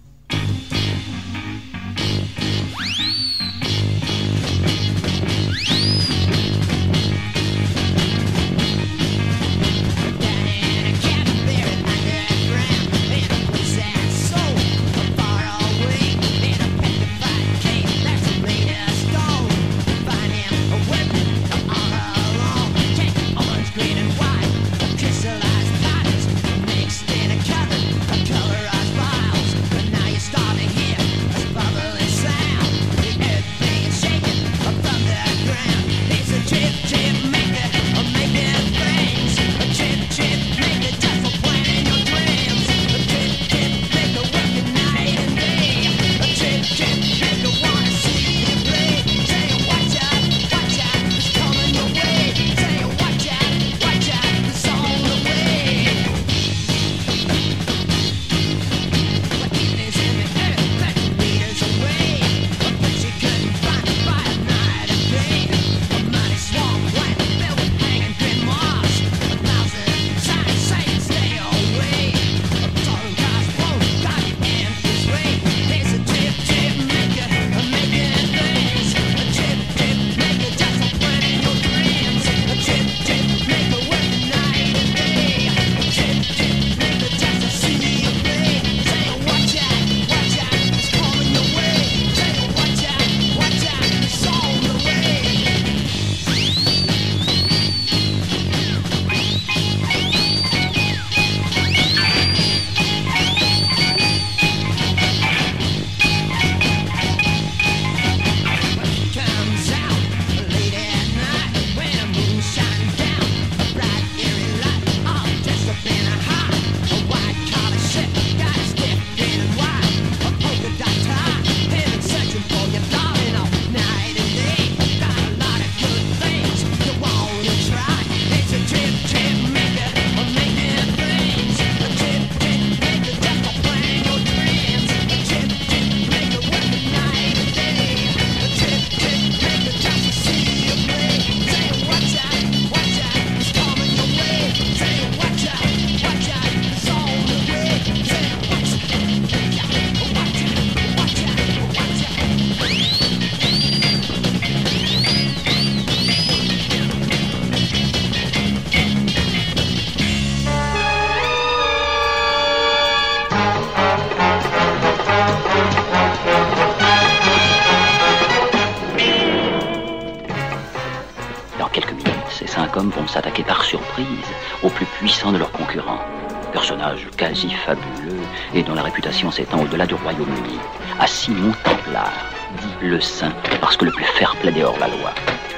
À 181.27 181.29
Simon 181.29 181.51
Templar, 181.61 182.13
dit 182.61 182.87
le 182.87 183.01
saint, 183.01 183.33
parce 183.59 183.75
que 183.75 183.83
le 183.83 183.91
plus 183.91 184.05
fair-play 184.05 184.57
est 184.57 184.63
hors 184.63 184.79
la 184.79 184.87
loi. 184.87 185.11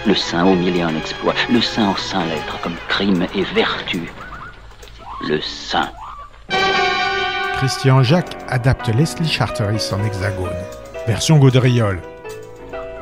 Le 0.07 0.15
saint 0.15 0.43
au 0.43 0.55
mille 0.55 0.75
et 0.75 0.81
un 0.81 0.95
exploits, 0.95 1.35
le 1.51 1.61
saint 1.61 1.89
en 1.89 1.95
saint 1.95 2.25
lettres 2.25 2.59
comme 2.63 2.75
crime 2.87 3.27
et 3.35 3.43
vertu. 3.43 4.11
Le 5.27 5.39
saint. 5.41 5.91
Christian 7.57 8.01
Jacques 8.01 8.35
adapte 8.47 8.87
Leslie 8.95 9.29
Charteris 9.29 9.91
en 9.93 10.03
hexagone, 10.03 10.49
version 11.05 11.37
gaudriole. 11.37 12.01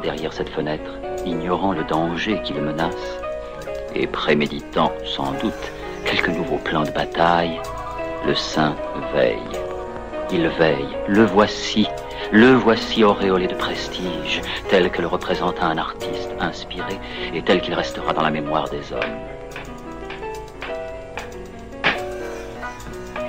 Derrière 0.04 0.34
cette 0.34 0.50
fenêtre, 0.50 0.92
ignorant 1.26 1.72
le 1.72 1.86
danger 1.86 2.42
qui 2.44 2.52
le 2.52 2.64
menace, 2.64 3.22
et 3.96 4.08
préméditant, 4.08 4.92
sans 5.06 5.32
doute, 5.42 5.54
quelque 6.04 6.32
nouveau 6.32 6.58
plan 6.58 6.84
de 6.84 6.92
bataille, 6.92 7.62
le 8.26 8.36
saint 8.36 8.76
veille. 9.14 9.40
Il 10.34 10.50
veille, 10.50 10.98
le 11.08 11.24
voici, 11.24 11.88
le 12.32 12.54
voici 12.54 13.04
auréolé 13.04 13.48
de 13.48 13.56
prestige, 13.56 14.42
tel 14.70 14.90
que 14.92 15.02
le 15.02 15.08
représente 15.08 15.62
un 15.62 15.78
artiste 15.78 16.30
inspiré 16.40 17.00
et 17.34 17.42
tel 17.42 17.62
qu'il 17.62 17.74
restera 17.74 18.14
dans 18.14 18.22
la 18.22 18.32
mémoire 18.32 18.70
des 18.70 18.92
hommes. 18.94 19.18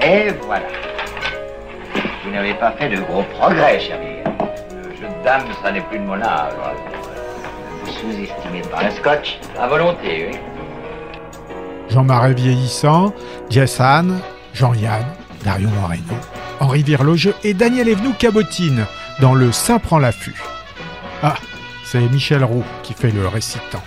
Et 0.00 0.28
voilà. 0.46 0.66
Vous 2.24 2.30
n'avez 2.30 2.54
pas 2.54 2.72
fait 2.72 2.88
de 2.88 3.00
gros 3.00 3.22
progrès, 3.38 3.80
chérie. 3.80 4.22
Le 4.70 4.96
jeu 4.96 5.08
de 5.08 5.24
dames, 5.24 5.46
ça 5.62 5.72
n'est 5.72 5.80
plus 5.82 5.98
de 5.98 6.04
mon 6.04 6.20
âge. 6.20 6.52
Vous 7.84 7.92
sous-estimez 7.92 8.62
par 8.70 8.84
un 8.84 8.90
scotch 8.90 9.38
À 9.58 9.66
volonté, 9.66 10.30
oui. 10.30 10.38
Jean 11.88 12.04
Marais 12.04 12.34
vieillissant, 12.34 13.12
Jess 13.48 13.80
Jean-Yann, 14.52 15.04
Dario 15.44 15.68
Moreno, 15.70 16.14
Henri 16.60 16.82
Virlogeux 16.82 17.34
et 17.44 17.54
Daniel 17.54 17.88
Evenou 17.88 18.12
cabotine 18.12 18.86
dans 19.20 19.34
le 19.34 19.52
Saint 19.52 19.78
prend 19.78 19.98
l'affût. 19.98 20.40
Ah, 21.22 21.36
c'est 21.84 22.00
Michel 22.00 22.44
Roux 22.44 22.64
qui 22.82 22.94
fait 22.94 23.10
le 23.10 23.26
récitant. 23.28 23.82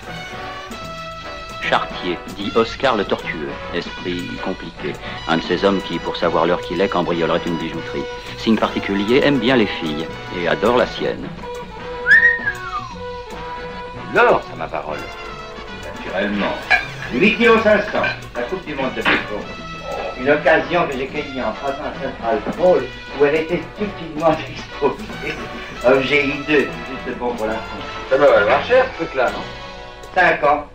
Chartier, 1.62 2.17
dit 2.36 2.51
Oscar 2.55 2.97
le 2.97 3.05
tortueux, 3.05 3.49
esprit 3.73 4.23
compliqué, 4.43 4.93
un 5.27 5.38
de 5.38 5.41
ces 5.43 5.63
hommes 5.63 5.81
qui, 5.81 5.99
pour 5.99 6.17
savoir 6.17 6.45
l'heure 6.45 6.62
qu'il 6.62 6.81
est, 6.81 6.89
cambriolerait 6.89 7.41
une 7.45 7.57
bijouterie. 7.57 8.03
Signe 8.38 8.57
particulier, 8.57 9.21
aime 9.23 9.39
bien 9.39 9.55
les 9.55 9.67
filles 9.67 10.05
et 10.38 10.47
adore 10.47 10.77
la 10.77 10.88
sienne. 10.88 11.27
L'or, 14.13 14.41
ça 14.49 14.55
ma 14.57 14.67
parole. 14.67 14.99
Naturellement. 15.86 16.53
8 17.13 17.38
kilos 17.38 17.63
500. 17.63 17.88
La 18.36 18.41
Coupe 18.43 18.65
du 18.65 18.75
Monde 18.75 18.93
de 18.95 19.01
football. 19.01 19.61
Une 20.21 20.29
occasion 20.29 20.88
que 20.88 20.95
j'ai 20.95 21.07
cueillie 21.07 21.41
en 21.41 21.51
croisant 21.53 21.84
à 21.84 21.93
Central 21.99 22.39
Pole 22.55 22.84
où 23.19 23.25
elle 23.25 23.36
était 23.36 23.62
stupidement 23.73 24.31
exposée. 24.49 25.34
Objet 25.84 26.27
hideux, 26.27 26.67
juste 26.67 27.17
bon 27.17 27.34
pour 27.34 27.47
la. 27.47 27.55
Ça 28.07 28.17
doit 28.17 28.31
valoir 28.31 28.63
cher 28.67 28.86
ce 28.91 29.03
truc-là, 29.03 29.31
non? 29.31 29.41
5 30.13 30.43
ans. 30.43 30.65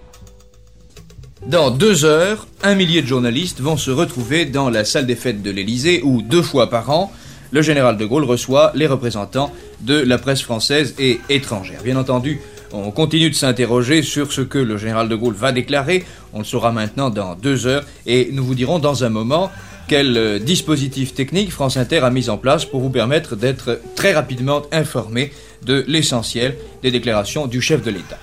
Dans 1.46 1.70
deux 1.70 2.04
heures, 2.04 2.48
un 2.64 2.74
millier 2.74 3.02
de 3.02 3.06
journalistes 3.06 3.60
vont 3.60 3.76
se 3.76 3.92
retrouver 3.92 4.46
dans 4.46 4.68
la 4.68 4.84
salle 4.84 5.06
des 5.06 5.14
fêtes 5.14 5.42
de 5.42 5.52
l'Élysée 5.52 6.00
où, 6.02 6.22
deux 6.22 6.42
fois 6.42 6.68
par 6.68 6.90
an, 6.90 7.12
le 7.52 7.62
général 7.62 7.96
de 7.96 8.04
Gaulle 8.04 8.24
reçoit 8.24 8.72
les 8.74 8.88
représentants 8.88 9.52
de 9.80 9.96
la 9.96 10.18
presse 10.18 10.42
française 10.42 10.96
et 10.98 11.20
étrangère. 11.28 11.82
Bien 11.84 11.96
entendu, 11.96 12.40
on 12.76 12.90
continue 12.90 13.30
de 13.30 13.34
s'interroger 13.34 14.02
sur 14.02 14.32
ce 14.32 14.42
que 14.42 14.58
le 14.58 14.76
général 14.76 15.08
de 15.08 15.16
Gaulle 15.16 15.34
va 15.34 15.52
déclarer. 15.52 16.04
On 16.32 16.38
le 16.38 16.44
saura 16.44 16.72
maintenant 16.72 17.10
dans 17.10 17.34
deux 17.34 17.66
heures 17.66 17.84
et 18.06 18.28
nous 18.32 18.44
vous 18.44 18.54
dirons 18.54 18.78
dans 18.78 19.04
un 19.04 19.08
moment 19.08 19.50
quel 19.88 20.16
euh, 20.16 20.38
dispositif 20.38 21.14
technique 21.14 21.52
France 21.52 21.76
Inter 21.76 21.98
a 21.98 22.10
mis 22.10 22.28
en 22.28 22.38
place 22.38 22.64
pour 22.64 22.80
vous 22.80 22.90
permettre 22.90 23.36
d'être 23.36 23.80
très 23.94 24.12
rapidement 24.12 24.62
informé 24.72 25.32
de 25.64 25.84
l'essentiel 25.86 26.56
des 26.82 26.90
déclarations 26.90 27.46
du 27.46 27.60
chef 27.60 27.82
de 27.82 27.90
l'État. 27.90 28.18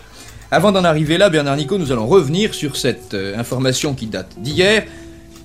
Avant 0.51 0.71
d'en 0.71 0.83
arriver 0.83 1.17
là, 1.17 1.29
Bernard 1.29 1.55
Nico, 1.55 1.77
nous 1.77 1.91
allons 1.91 2.05
revenir 2.05 2.53
sur 2.53 2.75
cette 2.75 3.13
euh, 3.13 3.37
information 3.37 3.93
qui 3.93 4.07
date 4.07 4.35
d'hier, 4.37 4.83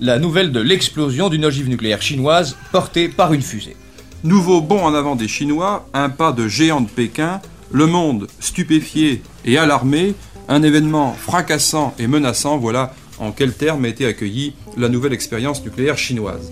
la 0.01 0.19
nouvelle 0.19 0.51
de 0.51 0.59
l'explosion 0.59 1.29
d'une 1.29 1.45
ogive 1.45 1.69
nucléaire 1.69 2.01
chinoise 2.01 2.57
portée 2.71 3.09
par 3.09 3.33
une 3.33 3.41
fusée. 3.41 3.75
Nouveau 4.23 4.61
bond 4.61 4.83
en 4.83 4.93
avant 4.93 5.15
des 5.15 5.27
Chinois, 5.27 5.87
un 5.93 6.09
pas 6.09 6.31
de 6.31 6.47
géant 6.47 6.81
de 6.81 6.89
Pékin, 6.89 7.41
le 7.71 7.85
monde 7.85 8.27
stupéfié 8.39 9.21
et 9.45 9.57
alarmé, 9.57 10.15
un 10.47 10.63
événement 10.63 11.13
fracassant 11.13 11.93
et 11.99 12.07
menaçant, 12.07 12.57
voilà 12.57 12.93
en 13.19 13.31
quels 13.31 13.53
termes 13.53 13.85
a 13.85 13.87
été 13.89 14.05
accueillie 14.05 14.53
la 14.77 14.89
nouvelle 14.89 15.13
expérience 15.13 15.63
nucléaire 15.63 15.97
chinoise. 15.97 16.51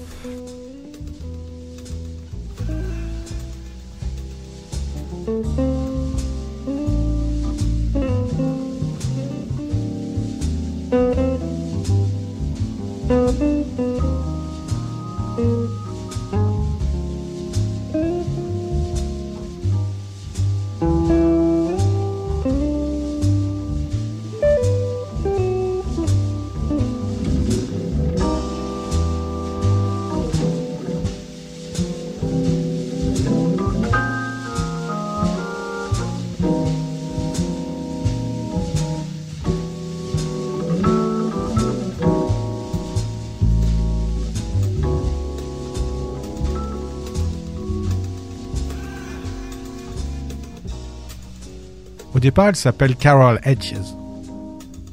Elle 52.35 52.55
s'appelle 52.55 52.95
Carol 52.95 53.39
Hedges. 53.43 53.73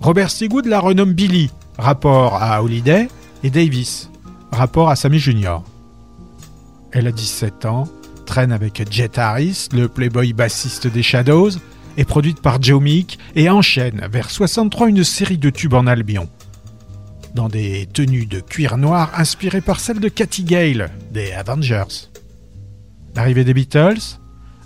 Robert 0.00 0.30
Stigwood 0.30 0.66
la 0.66 0.80
renomme 0.80 1.12
Billy, 1.12 1.50
rapport 1.78 2.42
à 2.42 2.62
Holiday, 2.62 3.08
et 3.42 3.50
Davis, 3.50 4.10
rapport 4.52 4.90
à 4.90 4.96
Sammy 4.96 5.18
Jr. 5.18 5.58
Elle 6.92 7.06
a 7.06 7.12
17 7.12 7.64
ans, 7.66 7.88
traîne 8.26 8.52
avec 8.52 8.90
Jet 8.90 9.18
Harris, 9.18 9.68
le 9.72 9.88
playboy 9.88 10.32
bassiste 10.32 10.86
des 10.86 11.02
Shadows, 11.02 11.50
est 11.96 12.04
produite 12.04 12.40
par 12.40 12.62
Joe 12.62 12.82
Meek 12.82 13.18
et 13.34 13.50
enchaîne 13.50 14.06
vers 14.10 14.30
63 14.30 14.88
une 14.88 15.04
série 15.04 15.38
de 15.38 15.50
tubes 15.50 15.74
en 15.74 15.86
Albion. 15.86 16.28
Dans 17.34 17.48
des 17.48 17.86
tenues 17.92 18.26
de 18.26 18.40
cuir 18.40 18.78
noir 18.78 19.10
inspirées 19.16 19.60
par 19.60 19.80
celles 19.80 20.00
de 20.00 20.08
Cathy 20.08 20.44
Gale 20.44 20.90
des 21.10 21.32
Avengers. 21.32 22.10
L'arrivée 23.16 23.44
des 23.44 23.54
Beatles, 23.54 24.18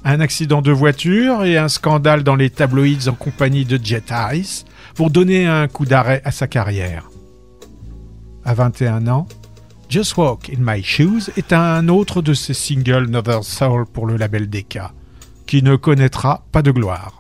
un 0.05 0.21
accident 0.21 0.63
de 0.63 0.73
voiture 0.73 1.45
et 1.45 1.59
un 1.59 1.69
scandale 1.69 2.23
dans 2.23 2.37
les 2.37 2.51
tabloïds 2.51 3.09
en 3.09 3.15
compagnie 3.15 3.65
de 3.65 3.79
Jet 3.83 4.11
Harris 4.11 4.65
pour 4.95 5.11
donner 5.11 5.47
un 5.47 5.69
coup 5.69 5.85
d'arrêt 5.85 6.23
à 6.25 6.31
sa 6.31 6.47
carrière. 6.47 7.11
À 8.45 8.55
21 8.55 9.07
ans, 9.09 9.27
Just 9.89 10.17
Walk 10.17 10.51
in 10.51 10.61
My 10.61 10.83
Shoes 10.83 11.31
est 11.37 11.53
un 11.53 11.89
autre 11.89 12.23
de 12.23 12.35
ses 12.35 12.55
singles 12.55 13.09
Northern 13.09 13.43
Soul 13.43 13.87
pour 13.87 14.07
le 14.07 14.17
label 14.17 14.49
Decca, 14.49 14.93
qui 15.47 15.63
ne 15.63 15.77
connaîtra 15.77 16.45
pas 16.53 16.63
de 16.63 16.71
gloire. 16.71 17.18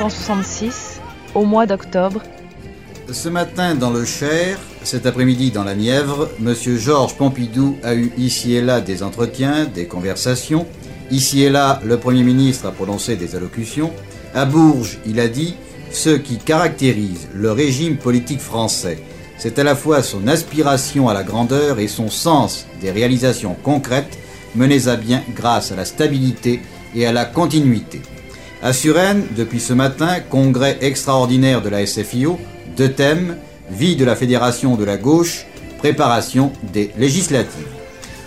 En 0.00 0.08
66, 0.08 1.00
au 1.34 1.44
mois 1.44 1.66
d'octobre. 1.66 2.22
Ce 3.10 3.28
matin 3.28 3.74
dans 3.74 3.90
le 3.90 4.04
Cher, 4.04 4.58
cet 4.84 5.04
après-midi 5.06 5.50
dans 5.50 5.64
la 5.64 5.74
Nièvre, 5.74 6.30
M. 6.40 6.54
Georges 6.78 7.16
Pompidou 7.16 7.76
a 7.82 7.94
eu 7.94 8.12
ici 8.16 8.54
et 8.54 8.62
là 8.62 8.80
des 8.80 9.02
entretiens, 9.02 9.66
des 9.66 9.86
conversations. 9.86 10.66
Ici 11.10 11.42
et 11.42 11.50
là, 11.50 11.80
le 11.84 11.98
Premier 11.98 12.22
ministre 12.22 12.66
a 12.66 12.72
prononcé 12.72 13.16
des 13.16 13.36
allocutions. 13.36 13.92
À 14.34 14.46
Bourges, 14.46 14.98
il 15.04 15.20
a 15.20 15.28
dit 15.28 15.56
Ce 15.90 16.10
qui 16.10 16.38
caractérise 16.38 17.28
le 17.34 17.52
régime 17.52 17.98
politique 17.98 18.40
français, 18.40 18.98
c'est 19.36 19.58
à 19.58 19.64
la 19.64 19.76
fois 19.76 20.02
son 20.02 20.26
aspiration 20.26 21.08
à 21.08 21.14
la 21.14 21.24
grandeur 21.24 21.80
et 21.80 21.88
son 21.88 22.08
sens 22.08 22.66
des 22.80 22.90
réalisations 22.92 23.56
concrètes 23.62 24.18
menées 24.54 24.88
à 24.88 24.96
bien 24.96 25.22
grâce 25.34 25.72
à 25.72 25.76
la 25.76 25.84
stabilité 25.84 26.60
et 26.94 27.06
à 27.06 27.12
la 27.12 27.24
continuité. 27.24 28.00
À 28.64 28.72
Suresnes, 28.72 29.26
depuis 29.36 29.58
ce 29.58 29.72
matin, 29.72 30.20
congrès 30.20 30.78
extraordinaire 30.82 31.62
de 31.62 31.68
la 31.68 31.84
SFIO, 31.84 32.38
deux 32.76 32.92
thèmes, 32.92 33.36
vie 33.68 33.96
de 33.96 34.04
la 34.04 34.14
Fédération 34.14 34.76
de 34.76 34.84
la 34.84 34.96
gauche, 34.96 35.46
préparation 35.78 36.52
des 36.72 36.92
législatives. 36.96 37.66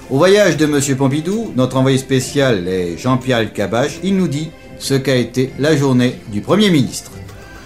Au 0.10 0.18
voyage 0.18 0.58
de 0.58 0.66
M. 0.66 0.98
Pompidou, 0.98 1.54
notre 1.56 1.78
envoyé 1.78 1.98
spécial 1.98 2.68
est 2.68 2.98
Jean-Pierre 2.98 3.54
Cabache, 3.54 4.00
il 4.04 4.18
nous 4.18 4.28
dit 4.28 4.52
ce 4.78 4.96
qu'a 4.96 5.16
été 5.16 5.54
la 5.58 5.78
journée 5.78 6.18
du 6.28 6.42
Premier 6.42 6.70
ministre. 6.70 7.12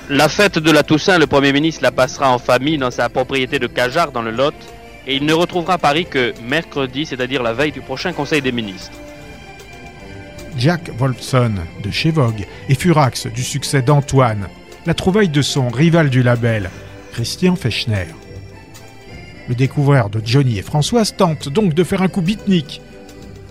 La 0.08 0.30
fête 0.30 0.60
de 0.60 0.70
la 0.70 0.84
Toussaint, 0.84 1.18
le 1.18 1.26
Premier 1.26 1.52
ministre 1.52 1.82
la 1.82 1.92
passera 1.92 2.32
en 2.32 2.38
famille 2.38 2.78
dans 2.78 2.92
sa 2.92 3.10
propriété 3.10 3.58
de 3.58 3.66
Cajar 3.66 4.12
dans 4.12 4.22
le 4.22 4.30
Lot, 4.30 4.54
et 5.08 5.16
il 5.16 5.26
ne 5.26 5.34
retrouvera 5.34 5.80
Paris 5.80 6.06
que 6.06 6.34
mercredi, 6.48 7.08
c'est-à-dire 7.08 7.42
la 7.42 7.54
veille 7.54 7.72
du 7.72 7.82
prochain 7.82 8.14
Conseil 8.14 8.44
des 8.44 8.52
ministres. 8.52 8.92
Jack 10.58 10.92
Wolfson 10.98 11.54
de 11.84 11.92
chez 11.92 12.12
Vogue 12.12 12.46
et 12.68 12.76
Furax 12.76 13.28
du 13.28 13.44
succès 13.44 13.82
d'Antoine, 13.82 14.48
la 14.86 14.94
trouvaille 14.94 15.30
de 15.30 15.42
son 15.42 15.70
rival 15.70 16.10
du 16.10 16.24
label, 16.24 16.70
Christian 17.14 17.56
Fechner. 17.56 18.08
Le 19.48 19.56
découvreur 19.56 20.10
de 20.10 20.22
Johnny 20.24 20.60
et 20.60 20.64
Françoise 20.64 21.16
tente 21.16 21.50
donc 21.50 21.74
de 21.74 21.84
faire 21.84 22.02
un 22.02 22.08
coup 22.08 22.22
beatnik, 22.22 22.82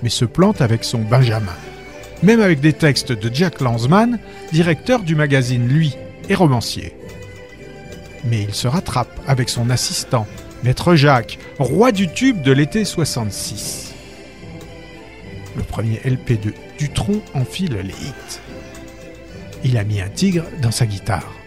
mais 0.02 0.08
se 0.08 0.24
plante 0.24 0.60
avec 0.60 0.84
son 0.84 0.98
Benjamin. 0.98 1.56
Même 2.22 2.40
avec 2.40 2.60
des 2.60 2.72
textes 2.72 3.12
de 3.12 3.32
Jack 3.32 3.60
Lanzmann, 3.60 4.18
directeur 4.52 5.00
du 5.00 5.14
magazine 5.14 5.66
Lui 5.68 5.96
et 6.28 6.34
romancier. 6.34 6.94
Mais 8.24 8.42
il 8.42 8.54
se 8.54 8.68
rattrape 8.68 9.20
avec 9.26 9.48
son 9.48 9.70
assistant, 9.70 10.26
Maître 10.64 10.94
Jacques, 10.94 11.38
roi 11.58 11.92
du 11.92 12.08
tube 12.08 12.42
de 12.42 12.52
l'été 12.52 12.84
66. 12.84 13.87
Le 15.58 15.64
premier 15.64 16.00
LP 16.04 16.40
de 16.40 16.54
Dutron 16.78 17.20
enfile 17.34 17.80
les 17.82 17.92
hits. 17.92 18.40
Il 19.64 19.76
a 19.76 19.82
mis 19.82 20.00
un 20.00 20.08
tigre 20.08 20.44
dans 20.62 20.70
sa 20.70 20.86
guitare. 20.86 21.37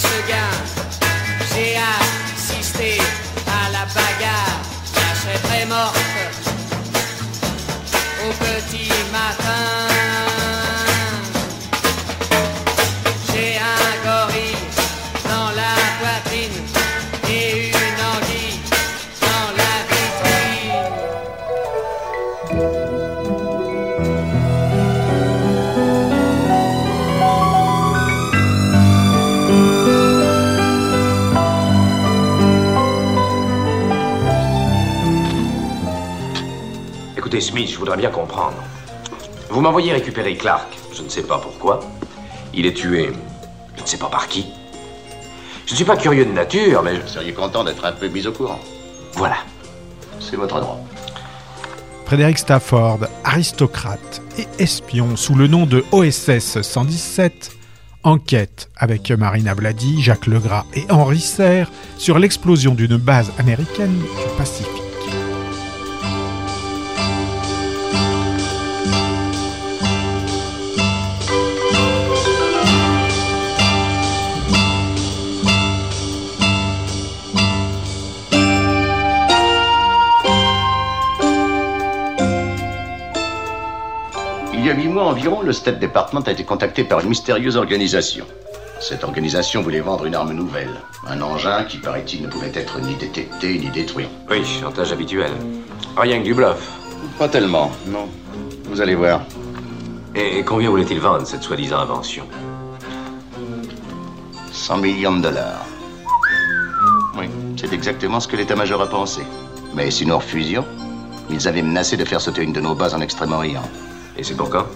Monsieur 0.00 0.22
Seguin. 0.22 0.50
J'ai 1.54 1.76
assisté 1.76 3.19
Bien 37.96 38.10
comprendre. 38.10 38.56
Vous 39.50 39.60
m'envoyez 39.60 39.92
récupérer 39.92 40.36
Clark. 40.36 40.68
Je 40.94 41.02
ne 41.02 41.08
sais 41.08 41.22
pas 41.22 41.38
pourquoi. 41.38 41.80
Il 42.54 42.64
est 42.64 42.72
tué. 42.72 43.10
Je 43.76 43.82
ne 43.82 43.86
sais 43.86 43.98
pas 43.98 44.06
par 44.06 44.28
qui. 44.28 44.46
Je 45.66 45.72
ne 45.72 45.76
suis 45.76 45.84
pas 45.84 45.96
curieux 45.96 46.24
de 46.24 46.32
nature, 46.32 46.82
mais... 46.82 46.98
Vous 46.98 47.08
seriez 47.08 47.32
content 47.32 47.64
d'être 47.64 47.84
un 47.84 47.92
peu 47.92 48.08
mis 48.08 48.26
au 48.26 48.32
courant. 48.32 48.60
Voilà. 49.14 49.36
C'est 50.18 50.36
votre 50.36 50.60
droit. 50.60 50.80
Frédéric 52.06 52.38
Stafford, 52.38 53.00
aristocrate 53.24 54.22
et 54.38 54.46
espion 54.58 55.16
sous 55.16 55.34
le 55.34 55.46
nom 55.46 55.66
de 55.66 55.84
OSS 55.92 56.62
117, 56.62 57.50
enquête 58.02 58.70
avec 58.76 59.10
Marina 59.10 59.54
Blady, 59.54 60.00
Jacques 60.00 60.26
Legras 60.26 60.64
et 60.74 60.86
Henri 60.90 61.20
Serre 61.20 61.70
sur 61.98 62.18
l'explosion 62.18 62.74
d'une 62.74 62.96
base 62.96 63.30
américaine 63.38 63.98
du 63.98 64.36
Pacifique. 64.38 64.89
Y 84.70 84.72
a 84.72 84.76
huit 84.76 84.88
mois 84.88 85.04
environ, 85.04 85.42
le 85.42 85.52
State 85.52 85.80
Department 85.80 86.22
a 86.26 86.30
été 86.30 86.44
contacté 86.44 86.84
par 86.84 87.00
une 87.00 87.08
mystérieuse 87.08 87.56
organisation. 87.56 88.24
Cette 88.80 89.02
organisation 89.02 89.62
voulait 89.62 89.80
vendre 89.80 90.06
une 90.06 90.14
arme 90.14 90.32
nouvelle, 90.32 90.70
un 91.08 91.20
engin 91.22 91.64
qui, 91.64 91.78
paraît-il, 91.78 92.22
ne 92.22 92.28
pouvait 92.28 92.52
être 92.54 92.80
ni 92.80 92.94
détecté 92.94 93.58
ni 93.58 93.68
détruit. 93.70 94.06
Oui, 94.30 94.44
chantage 94.44 94.92
habituel. 94.92 95.32
Rien 95.96 96.20
que 96.20 96.24
du 96.24 96.34
bluff. 96.34 96.70
Pas 97.18 97.28
tellement, 97.28 97.72
non. 97.88 98.08
Vous 98.66 98.80
allez 98.80 98.94
voir. 98.94 99.22
Et 100.14 100.44
combien 100.44 100.70
voulait-il 100.70 101.00
vendre 101.00 101.26
cette 101.26 101.42
soi-disant 101.42 101.80
invention? 101.80 102.24
100 104.52 104.76
millions 104.76 105.16
de 105.16 105.22
dollars. 105.22 105.66
Oui, 107.18 107.26
c'est 107.56 107.72
exactement 107.72 108.20
ce 108.20 108.28
que 108.28 108.36
l'état-major 108.36 108.80
a 108.80 108.86
pensé. 108.86 109.22
Mais 109.74 109.90
si 109.90 110.06
nous 110.06 110.16
refusions, 110.16 110.64
ils 111.28 111.48
avaient 111.48 111.62
menacé 111.62 111.96
de 111.96 112.04
faire 112.04 112.20
sauter 112.20 112.42
une 112.42 112.52
de 112.52 112.60
nos 112.60 112.76
bases 112.76 112.94
en 112.94 113.00
Extrême-Orient. 113.00 113.68
Et 114.16 114.24
c'est 114.24 114.34
pour 114.34 114.50
quand 114.50 114.66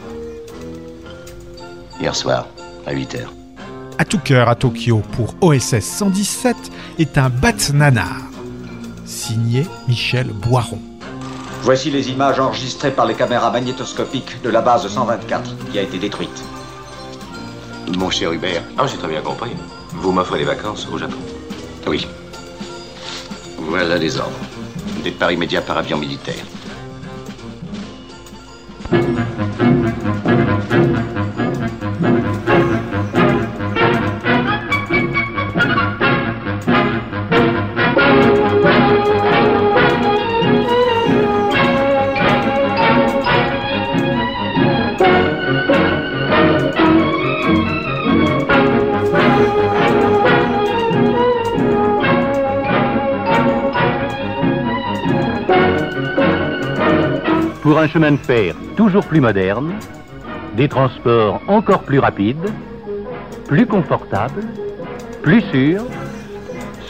Hier 2.01 2.15
soir, 2.15 2.47
à 2.87 2.93
8 2.93 3.15
heures. 3.17 3.33
À 3.99 4.05
tout 4.05 4.19
cœur 4.19 4.49
à 4.49 4.57
Tokyo 4.57 5.03
pour 5.13 5.35
OSS 5.41 5.81
117 5.81 6.57
est 6.99 7.17
un 7.17 7.29
bat 7.29 7.53
nanar. 7.73 8.23
Signé 9.05 9.67
Michel 9.87 10.29
Boiron. 10.29 10.81
Voici 11.63 11.91
les 11.91 12.11
images 12.11 12.41
enregistrées 12.41 12.91
par 12.91 13.07
les 13.07 13.15
caméras 13.15 13.51
magnétoscopiques 13.51 14.43
de 14.43 14.51
la 14.51 14.61
base 14.61 14.89
124 14.89 15.71
qui 15.71 15.79
a 15.79 15.83
été 15.83 15.99
détruite. 15.99 16.45
Mon 17.97 18.11
cher 18.11 18.33
Hubert. 18.33 18.63
Ah, 18.77 18.87
j'ai 18.87 18.97
très 18.97 19.09
bien 19.09 19.23
compris. 19.23 19.53
Vous 19.93 20.11
m'offrez 20.11 20.39
des 20.39 20.45
vacances 20.45 20.89
au 20.93 20.99
Japon 20.99 21.17
Oui. 21.87 22.07
Voilà 23.59 23.97
les 23.97 24.19
ordres. 24.19 24.33
Départ 25.03 25.33
immédiat 25.33 25.63
par 25.63 25.79
avion 25.79 25.99
militaire. 25.99 26.45
Un 57.85 57.89
chemin 57.89 58.13
de 58.13 58.17
fer 58.17 58.55
toujours 58.79 59.05
plus 59.05 59.21
moderne, 59.21 59.75
des 60.57 60.71
transports 60.71 61.43
encore 61.49 61.83
plus 61.83 61.99
rapides, 61.99 62.51
plus 63.47 63.67
confortables, 63.67 64.43
plus 65.23 65.43
sûrs, 65.53 65.85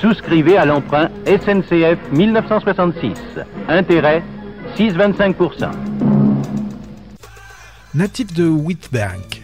souscrivez 0.01 0.57
à 0.57 0.65
l'emprunt 0.65 1.09
SNCF 1.27 1.99
1966. 2.13 3.13
Intérêt 3.69 4.23
6,25%. 4.77 5.71
Natif 7.95 8.33
de 8.33 8.47
Wheatbank, 8.47 9.43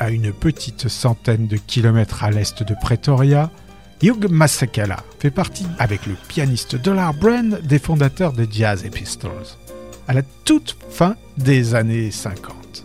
à 0.00 0.10
une 0.10 0.32
petite 0.32 0.88
centaine 0.88 1.46
de 1.46 1.58
kilomètres 1.58 2.24
à 2.24 2.32
l'est 2.32 2.64
de 2.64 2.74
Pretoria, 2.74 3.50
Hugh 4.02 4.28
Masekela 4.28 4.98
fait 5.20 5.30
partie, 5.30 5.66
avec 5.78 6.06
le 6.06 6.14
pianiste 6.26 6.74
Dollar 6.74 7.14
Brand, 7.14 7.60
des 7.62 7.78
fondateurs 7.78 8.32
des 8.32 8.48
Jazz 8.50 8.84
Epistles, 8.84 9.28
à 10.08 10.14
la 10.14 10.22
toute 10.44 10.76
fin 10.90 11.14
des 11.36 11.74
années 11.74 12.10
50. 12.10 12.84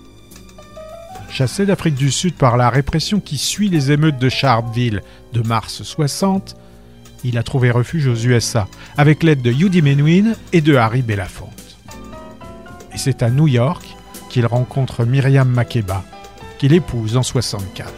Chassé 1.30 1.66
d'Afrique 1.66 1.96
du 1.96 2.12
Sud 2.12 2.36
par 2.36 2.58
la 2.58 2.70
répression 2.70 3.20
qui 3.20 3.38
suit 3.38 3.70
les 3.70 3.92
émeutes 3.92 4.20
de 4.20 4.30
Sharpeville 4.30 5.02
de 5.32 5.42
mars 5.42 5.82
60, 5.82 6.56
il 7.24 7.38
a 7.38 7.44
trouvé 7.44 7.72
refuge 7.72 8.08
aux 8.08 8.16
USA, 8.16 8.68
avec 8.98 9.24
l'aide 9.24 9.42
de 9.42 9.52
Hugh 9.52 9.82
Menuhin 9.82 10.34
et 10.52 10.62
de 10.62 10.76
Harry 10.76 11.02
Belafonte. 11.02 11.50
Et 12.94 12.98
c'est 12.98 13.24
à 13.24 13.32
New 13.32 13.48
York 13.48 13.84
qu'il 14.30 14.46
rencontre 14.46 15.06
Myriam 15.06 15.50
Makeba, 15.50 16.04
qu'il 16.60 16.74
épouse 16.74 17.18
en 17.18 17.24
64. 17.24 17.92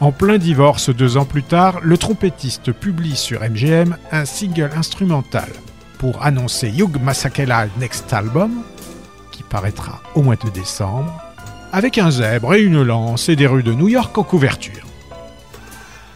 En 0.00 0.10
plein 0.10 0.38
divorce 0.38 0.90
deux 0.90 1.16
ans 1.16 1.26
plus 1.26 1.42
tard, 1.42 1.80
le 1.82 1.98
trompettiste 1.98 2.72
publie 2.72 3.16
sur 3.16 3.42
MGM 3.42 3.96
un 4.10 4.24
single 4.24 4.70
instrumental 4.74 5.48
pour 5.98 6.24
annoncer 6.24 6.68
Hugh 6.68 7.00
Masakela 7.00 7.68
Next 7.78 8.12
Album, 8.12 8.62
qui 9.32 9.42
paraîtra 9.42 10.00
au 10.14 10.22
mois 10.22 10.36
de 10.36 10.50
décembre, 10.50 11.12
avec 11.72 11.98
un 11.98 12.10
zèbre 12.10 12.54
et 12.54 12.62
une 12.62 12.82
lance 12.82 13.28
et 13.28 13.36
des 13.36 13.46
rues 13.46 13.62
de 13.62 13.72
New 13.72 13.88
York 13.88 14.16
en 14.16 14.22
couverture. 14.22 14.86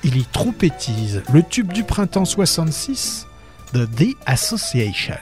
Il 0.02 0.16
y 0.16 0.24
trompettise 0.24 1.22
le 1.32 1.42
tube 1.42 1.72
du 1.72 1.84
printemps 1.84 2.24
66 2.24 3.26
de 3.74 3.84
The 3.84 4.16
Association. 4.26 5.18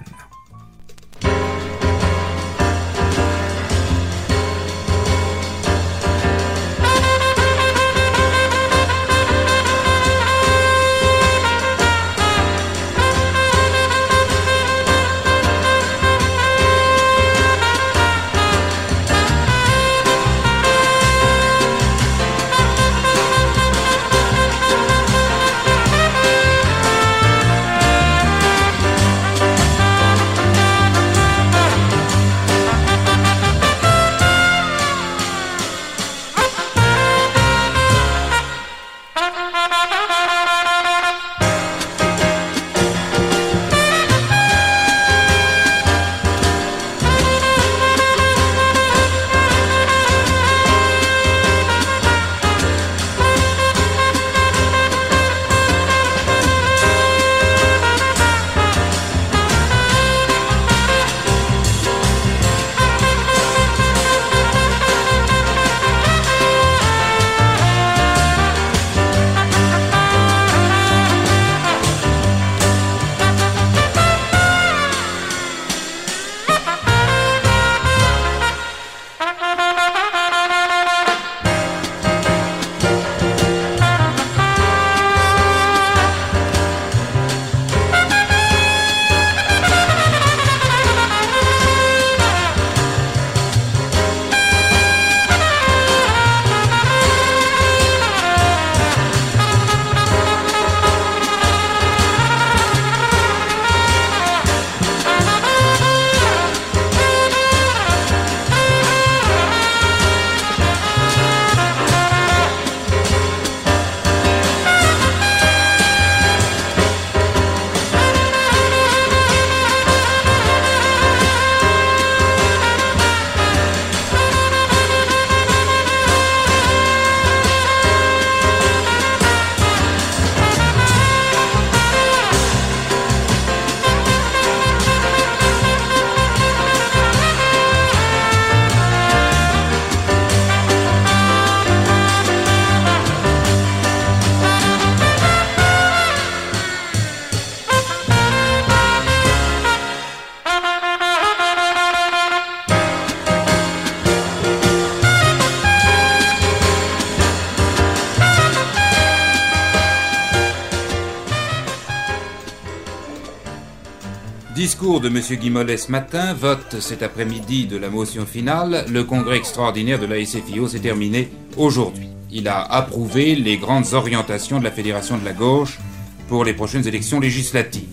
Discours 164.59 165.01
de 165.01 165.07
M. 165.07 165.21
Guimolet 165.41 165.77
ce 165.77 165.93
matin, 165.93 166.35
vote 166.35 166.81
cet 166.81 167.05
après-midi 167.05 167.67
de 167.67 167.77
la 167.77 167.89
motion 167.89 168.27
finale. 168.27 168.87
Le 168.91 169.05
congrès 169.05 169.37
extraordinaire 169.37 170.01
de 170.01 170.07
la 170.07 170.17
SFIO 170.27 170.67
s'est 170.67 170.81
terminé 170.81 171.29
aujourd'hui. 171.57 172.09
Il 172.33 172.49
a 172.49 172.65
approuvé 172.65 173.37
les 173.37 173.57
grandes 173.57 173.93
orientations 173.93 174.59
de 174.59 174.65
la 174.65 174.73
Fédération 174.73 175.17
de 175.17 175.25
la 175.25 175.33
gauche 175.33 175.79
pour 176.27 176.45
les 176.45 176.55
prochaines 176.55 176.89
élections 176.89 177.21
législatives. 177.21 177.87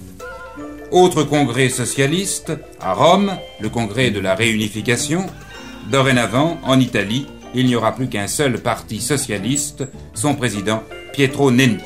Autre 0.90 1.22
congrès 1.22 1.70
socialiste, 1.70 2.54
à 2.82 2.96
Rome, 2.96 3.38
le 3.60 3.70
congrès 3.70 4.10
de 4.10 4.20
la 4.20 4.34
réunification. 4.34 5.28
Dorénavant, 5.92 6.60
en 6.64 6.80
Italie, 6.80 7.28
il 7.54 7.68
n'y 7.68 7.76
aura 7.76 7.94
plus 7.94 8.10
qu'un 8.10 8.28
seul 8.28 8.60
parti 8.60 9.02
socialiste, 9.02 9.84
son 10.16 10.34
président 10.34 10.82
Pietro 11.14 11.52
Nenni. 11.52 11.78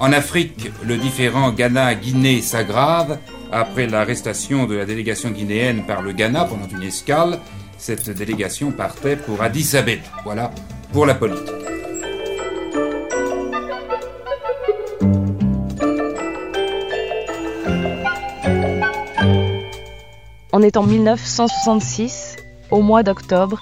En 0.00 0.12
Afrique, 0.12 0.72
le 0.84 0.96
différend 0.96 1.52
Ghana-Guinée 1.52 2.42
s'aggrave 2.42 3.18
après 3.52 3.86
l'arrestation 3.86 4.66
de 4.66 4.74
la 4.74 4.86
délégation 4.86 5.30
guinéenne 5.30 5.84
par 5.86 6.02
le 6.02 6.12
Ghana 6.12 6.46
pendant 6.46 6.66
une 6.68 6.82
escale. 6.82 7.38
Cette 7.78 8.10
délégation 8.10 8.72
partait 8.72 9.16
pour 9.16 9.42
Addis 9.42 9.76
Abeba. 9.76 10.02
Voilà 10.24 10.50
pour 10.92 11.06
la 11.06 11.14
politique. 11.14 11.48
On 20.54 20.60
est 20.60 20.76
en 20.76 20.82
1966, 20.82 22.36
au 22.70 22.82
mois 22.82 23.02
d'octobre. 23.02 23.60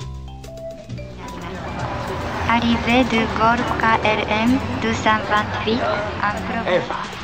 Arrivée 2.48 3.04
de 3.04 3.22
Golf 3.38 3.62
KLM 3.78 4.58
228 4.82 5.74
en 5.74 6.62
provenance. 6.64 7.19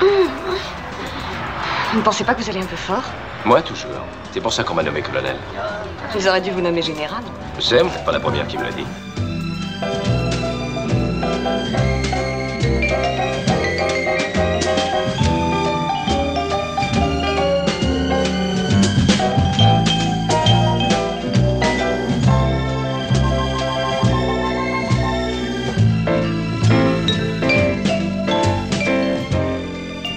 Vous 0.00 1.98
ne 1.98 2.02
pensez 2.02 2.24
pas 2.24 2.34
que 2.34 2.42
vous 2.42 2.48
allez 2.48 2.60
un 2.60 2.66
peu 2.66 2.76
fort 2.76 3.02
Moi, 3.44 3.62
toujours. 3.62 3.90
C'est 4.32 4.40
pour 4.40 4.52
ça 4.52 4.64
qu'on 4.64 4.74
m'a 4.74 4.82
nommé 4.82 5.02
colonel. 5.02 5.36
Ils 6.16 6.28
auraient 6.28 6.40
dû 6.40 6.50
vous 6.50 6.60
nommer 6.60 6.82
général. 6.82 7.22
Je 7.56 7.62
sais, 7.62 7.82
vous 7.82 7.88
n'êtes 7.90 8.04
pas 8.04 8.12
la 8.12 8.20
première 8.20 8.46
qui 8.46 8.56
me 8.56 8.64
l'a 8.64 8.70
dit. 8.70 8.86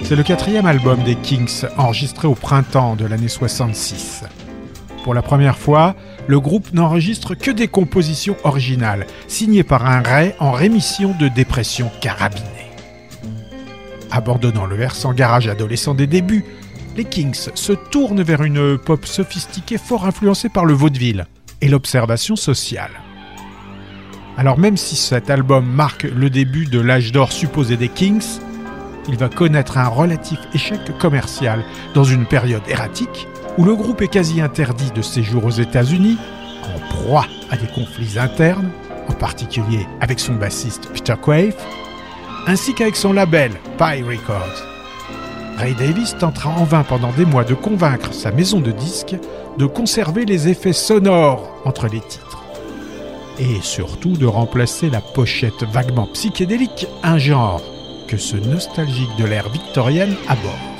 C'est 0.04 0.16
le 0.16 0.22
quatrième 0.22 0.66
album 0.66 1.02
des 1.02 1.14
Kings 1.14 1.64
enregistré 1.78 2.28
au 2.28 2.34
printemps 2.34 2.94
de 2.94 3.06
l'année 3.06 3.28
66. 3.28 4.24
Pour 5.02 5.14
la 5.14 5.22
première 5.22 5.56
fois, 5.56 5.96
le 6.26 6.38
groupe 6.40 6.74
n'enregistre 6.74 7.34
que 7.34 7.50
des 7.50 7.68
compositions 7.68 8.36
originales, 8.44 9.06
signées 9.28 9.62
par 9.62 9.86
un 9.86 10.02
Ray 10.02 10.34
en 10.40 10.52
rémission 10.52 11.14
de 11.18 11.28
dépression 11.28 11.90
carabinée. 12.02 12.44
Abandonnant 14.10 14.66
le 14.66 14.76
versant 14.76 15.14
garage 15.14 15.48
adolescent 15.48 15.94
des 15.94 16.06
débuts, 16.06 16.44
les 16.98 17.04
Kings 17.04 17.48
se 17.54 17.72
tournent 17.72 18.22
vers 18.22 18.42
une 18.42 18.76
pop 18.76 19.06
sophistiquée 19.06 19.78
fort 19.78 20.04
influencée 20.04 20.50
par 20.50 20.66
le 20.66 20.74
vaudeville 20.74 21.24
et 21.62 21.68
l'observation 21.68 22.36
sociale. 22.36 22.92
Alors 24.36 24.58
même 24.58 24.76
si 24.76 24.96
cet 24.96 25.30
album 25.30 25.64
marque 25.64 26.02
le 26.02 26.28
début 26.28 26.66
de 26.66 26.78
l'âge 26.78 27.10
d'or 27.10 27.32
supposé 27.32 27.78
des 27.78 27.88
Kings, 27.88 28.38
il 29.08 29.16
va 29.16 29.28
connaître 29.28 29.78
un 29.78 29.88
relatif 29.88 30.38
échec 30.54 30.80
commercial 30.98 31.64
dans 31.94 32.04
une 32.04 32.26
période 32.26 32.62
erratique 32.68 33.28
où 33.58 33.64
le 33.64 33.74
groupe 33.74 34.02
est 34.02 34.08
quasi 34.08 34.40
interdit 34.40 34.90
de 34.90 35.02
séjour 35.02 35.44
aux 35.44 35.50
États-Unis, 35.50 36.18
en 36.62 36.94
proie 36.94 37.26
à 37.50 37.56
des 37.56 37.66
conflits 37.68 38.18
internes, 38.18 38.70
en 39.08 39.12
particulier 39.12 39.86
avec 40.00 40.18
son 40.18 40.34
bassiste 40.34 40.88
Peter 40.92 41.14
Quaife, 41.22 41.56
ainsi 42.46 42.74
qu'avec 42.74 42.96
son 42.96 43.12
label 43.12 43.52
Pie 43.78 44.02
Records. 44.02 44.64
Ray 45.56 45.74
Davis 45.74 46.16
tentera 46.18 46.50
en 46.50 46.64
vain 46.64 46.82
pendant 46.82 47.12
des 47.12 47.24
mois 47.24 47.44
de 47.44 47.54
convaincre 47.54 48.12
sa 48.12 48.32
maison 48.32 48.60
de 48.60 48.72
disques 48.72 49.16
de 49.56 49.66
conserver 49.66 50.24
les 50.24 50.48
effets 50.48 50.72
sonores 50.72 51.48
entre 51.64 51.86
les 51.86 52.00
titres. 52.00 52.42
Et 53.38 53.60
surtout 53.62 54.16
de 54.16 54.26
remplacer 54.26 54.90
la 54.90 55.00
pochette 55.00 55.62
vaguement 55.72 56.08
psychédélique, 56.12 56.88
un 57.02 57.18
genre 57.18 57.62
ce 58.16 58.36
nostalgique 58.36 59.14
de 59.18 59.24
l'ère 59.24 59.48
victorienne 59.48 60.14
aborde. 60.28 60.73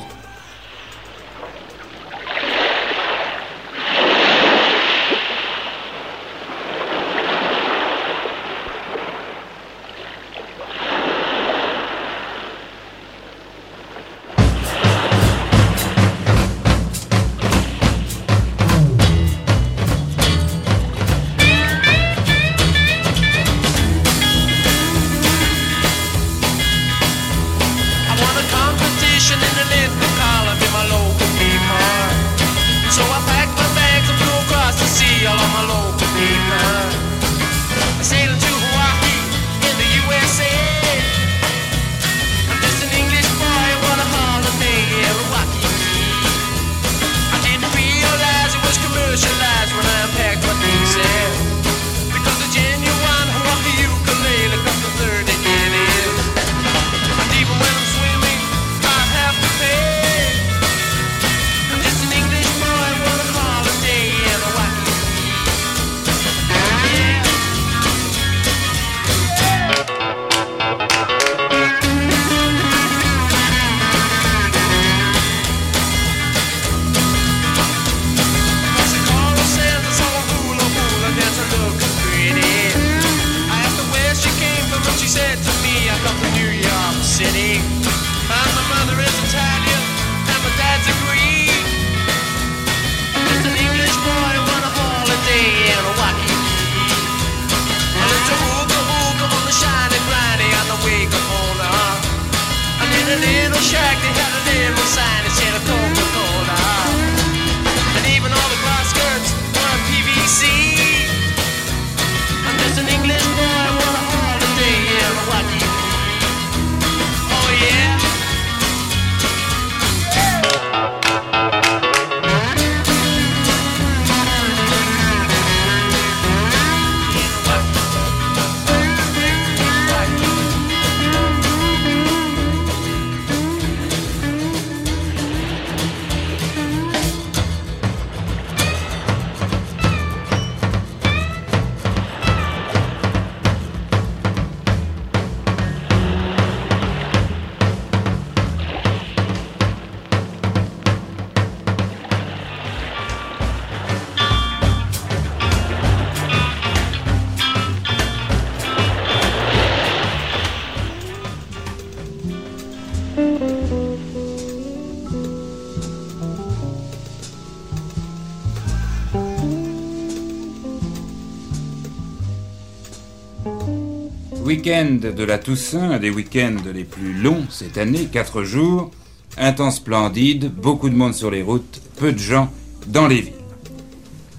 Week-end 174.65 175.12
de 175.15 175.25
la 175.25 175.37
Toussaint, 175.37 175.91
un 175.91 175.99
des 175.99 176.09
week-ends 176.09 176.57
les 176.73 176.85
plus 176.85 177.12
longs 177.12 177.45
cette 177.51 177.77
année, 177.77 178.09
4 178.11 178.45
jours. 178.45 178.91
Un 179.37 179.53
temps 179.53 179.71
splendide, 179.71 180.51
beaucoup 180.51 180.89
de 180.89 180.95
monde 180.95 181.12
sur 181.12 181.31
les 181.31 181.43
routes, 181.43 181.83
peu 181.99 182.12
de 182.12 182.19
gens 182.19 182.51
dans 182.87 183.07
les 183.07 183.21
villes. 183.21 183.33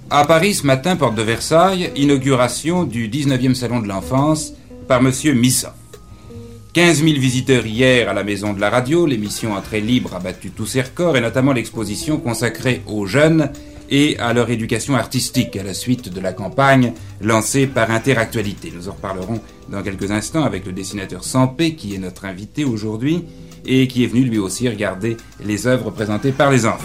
À 0.09 0.25
Paris 0.25 0.55
ce 0.55 0.65
matin, 0.65 0.95
porte 0.95 1.13
de 1.13 1.21
Versailles, 1.21 1.91
inauguration 1.95 2.85
du 2.85 3.07
19e 3.07 3.53
salon 3.53 3.81
de 3.81 3.87
l'enfance 3.87 4.53
par 4.87 4.99
monsieur 4.99 5.33
Misson. 5.33 5.69
15 6.73 7.03
000 7.03 7.19
visiteurs 7.19 7.67
hier 7.67 8.09
à 8.09 8.13
la 8.13 8.23
Maison 8.23 8.51
de 8.53 8.59
la 8.59 8.71
Radio, 8.71 9.05
l'émission 9.05 9.53
Entrée 9.53 9.79
libre 9.79 10.15
a 10.15 10.19
battu 10.19 10.49
tous 10.49 10.65
ses 10.65 10.81
records 10.81 11.17
et 11.17 11.21
notamment 11.21 11.53
l'exposition 11.53 12.17
consacrée 12.17 12.81
aux 12.87 13.05
jeunes 13.05 13.51
et 13.89 14.17
à 14.19 14.33
leur 14.33 14.49
éducation 14.49 14.95
artistique 14.95 15.55
à 15.55 15.63
la 15.63 15.73
suite 15.73 16.13
de 16.13 16.19
la 16.21 16.33
campagne 16.33 16.93
lancée 17.21 17.67
par 17.67 17.91
Interactualité. 17.91 18.71
Nous 18.75 18.89
en 18.89 18.93
reparlerons 18.93 19.39
dans 19.69 19.83
quelques 19.83 20.11
instants 20.11 20.43
avec 20.43 20.65
le 20.65 20.71
dessinateur 20.71 21.23
Sampé 21.23 21.75
qui 21.75 21.95
est 21.95 21.99
notre 21.99 22.25
invité 22.25 22.63
aujourd'hui 22.63 23.23
et 23.65 23.87
qui 23.87 24.03
est 24.03 24.07
venu 24.07 24.23
lui 24.23 24.37
aussi 24.37 24.69
regarder 24.69 25.17
les 25.43 25.67
œuvres 25.67 25.91
présentées 25.91 26.31
par 26.31 26.51
les 26.51 26.65
enfants. 26.65 26.83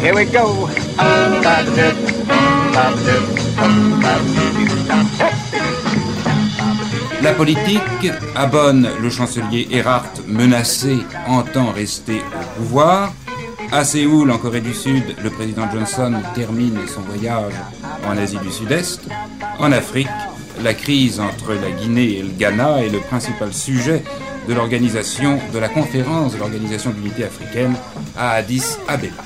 Here 0.00 0.14
we 0.14 0.24
go. 0.24 0.68
La 7.22 7.32
politique 7.34 8.10
abonne 8.34 8.88
le 9.00 9.10
chancelier 9.10 9.68
Erhard 9.70 10.06
menacé 10.26 10.96
entend 11.26 11.72
rester 11.72 12.20
au 12.20 12.60
pouvoir. 12.62 13.12
À 13.70 13.84
Séoul, 13.84 14.30
en 14.30 14.38
Corée 14.38 14.60
du 14.62 14.72
Sud, 14.72 15.14
le 15.22 15.30
président 15.30 15.70
Johnson 15.70 16.14
termine 16.34 16.78
son 16.86 17.02
voyage 17.02 17.54
en 18.08 18.16
Asie 18.16 18.38
du 18.38 18.50
Sud-Est. 18.50 19.02
En 19.58 19.72
Afrique, 19.72 20.08
la 20.62 20.72
crise 20.72 21.20
entre 21.20 21.52
la 21.52 21.70
Guinée 21.70 22.18
et 22.18 22.22
le 22.22 22.30
Ghana 22.30 22.82
est 22.82 22.88
le 22.88 23.00
principal 23.00 23.52
sujet 23.52 24.02
de 24.48 24.54
l'organisation 24.54 25.38
de 25.52 25.58
la 25.58 25.68
conférence 25.68 26.32
de 26.34 26.38
l'Organisation 26.38 26.90
d'unité 26.90 27.24
africaine 27.24 27.74
à 28.16 28.32
Addis 28.32 28.76
Abeba. 28.88 29.22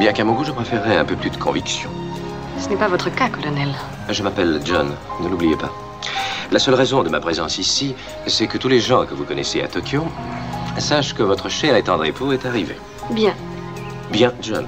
Bien 0.00 0.14
qu'à 0.14 0.24
mon 0.24 0.32
goût, 0.32 0.44
je 0.44 0.52
préférerais 0.52 0.96
un 0.96 1.04
peu 1.04 1.14
plus 1.14 1.28
de 1.28 1.36
conviction. 1.36 1.90
Ce 2.58 2.70
n'est 2.70 2.76
pas 2.76 2.88
votre 2.88 3.14
cas, 3.14 3.28
colonel. 3.28 3.68
Je 4.08 4.22
m'appelle 4.22 4.58
John, 4.64 4.94
ne 5.20 5.28
l'oubliez 5.28 5.56
pas. 5.56 5.70
La 6.50 6.58
seule 6.58 6.72
raison 6.72 7.02
de 7.02 7.10
ma 7.10 7.20
présence 7.20 7.58
ici, 7.58 7.94
c'est 8.26 8.46
que 8.46 8.56
tous 8.56 8.68
les 8.68 8.80
gens 8.80 9.04
que 9.04 9.12
vous 9.12 9.24
connaissez 9.24 9.60
à 9.60 9.68
Tokyo 9.68 10.04
sachent 10.78 11.12
que 11.12 11.22
votre 11.22 11.50
cher 11.50 11.76
et 11.76 11.82
tendre 11.82 12.06
époux 12.06 12.32
est 12.32 12.46
arrivé. 12.46 12.76
Bien. 13.10 13.34
Bien, 14.10 14.32
John. 14.40 14.66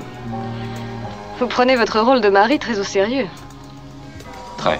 Vous 1.41 1.47
prenez 1.47 1.76
votre 1.76 1.99
rôle 2.01 2.20
de 2.20 2.28
mari 2.28 2.59
très 2.59 2.78
au 2.78 2.85
sérieux. 2.85 3.26
Très. 4.59 4.78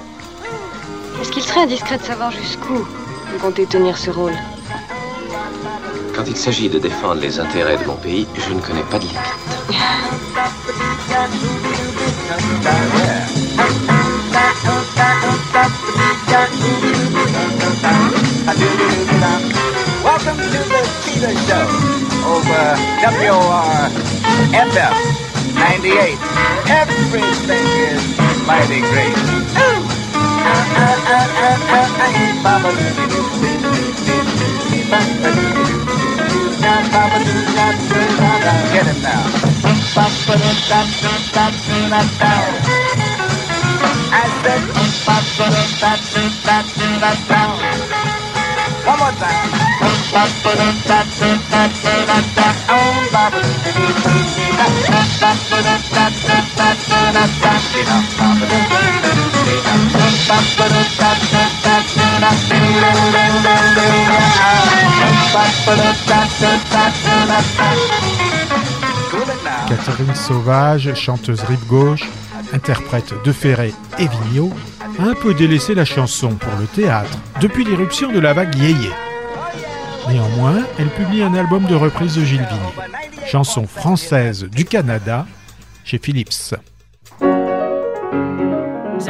Est-ce 1.23 1.33
qu'il 1.33 1.43
serait 1.43 1.61
indiscret 1.61 1.97
de 1.97 2.03
savoir 2.03 2.31
jusqu'où 2.31 2.75
vous 2.75 3.39
comptez 3.41 3.65
tenir 3.65 3.97
ce 3.97 4.11
rôle? 4.11 4.35
Quand 6.15 6.25
il 6.27 6.37
s'agit 6.37 6.69
de 6.69 6.79
défendre 6.79 7.23
les 7.23 7.41
intérêts 7.41 7.79
de 7.79 7.87
mon 7.87 7.97
pays, 7.97 8.27
je 8.37 8.53
ne 8.53 8.61
connais 8.61 8.83
pas 8.83 8.99
de 8.99 9.05
limite. 9.05 9.52
Welcome 20.03 20.39
to 20.39 20.51
the 20.51 20.83
Cheetah 21.05 21.37
Show 21.47 21.67
over 22.27 22.65
WOR 23.07 23.87
FM 24.51 24.95
98. 25.55 26.19
Everything 26.69 27.67
is 27.87 28.03
mighty 28.45 28.81
great. 28.81 29.15
Get 38.73 38.87
him 38.87 39.03
now. 39.03 39.23
I 44.13 44.25
said. 44.43 44.63
One 48.87 48.99
more 48.99 49.13
time. 49.13 49.63
Catherine 69.67 70.15
Sauvage, 70.15 70.95
chanteuse 70.95 71.41
rive 71.45 71.67
gauche, 71.67 72.03
interprète 72.53 73.15
de 73.25 73.33
Ferré 73.33 73.73
et 73.99 74.09
Vigneault, 74.09 74.53
a 74.99 75.05
un 75.05 75.15
peu 75.15 75.33
délaissé 75.33 75.75
la 75.75 75.87
chanson 75.87 76.35
pour 76.35 76.53
le 76.61 76.67
théâtre 76.67 77.19
depuis 77.41 77.65
l'irruption 77.65 78.13
de 78.13 78.19
la 78.19 78.35
vague 78.35 78.55
yéyé. 78.57 78.91
Néanmoins, 80.09 80.65
elle 80.79 80.91
publie 80.91 81.23
un 81.23 81.35
album 81.35 81.65
de 81.65 81.77
reprise 81.77 82.17
de 82.17 82.25
Gilles 82.25 82.47
Vigny, 82.51 83.27
chanson 83.27 83.67
française 83.67 84.45
du 84.45 84.67
Canada, 84.67 85.27
chez 85.85 85.99
Philips. 85.99 86.55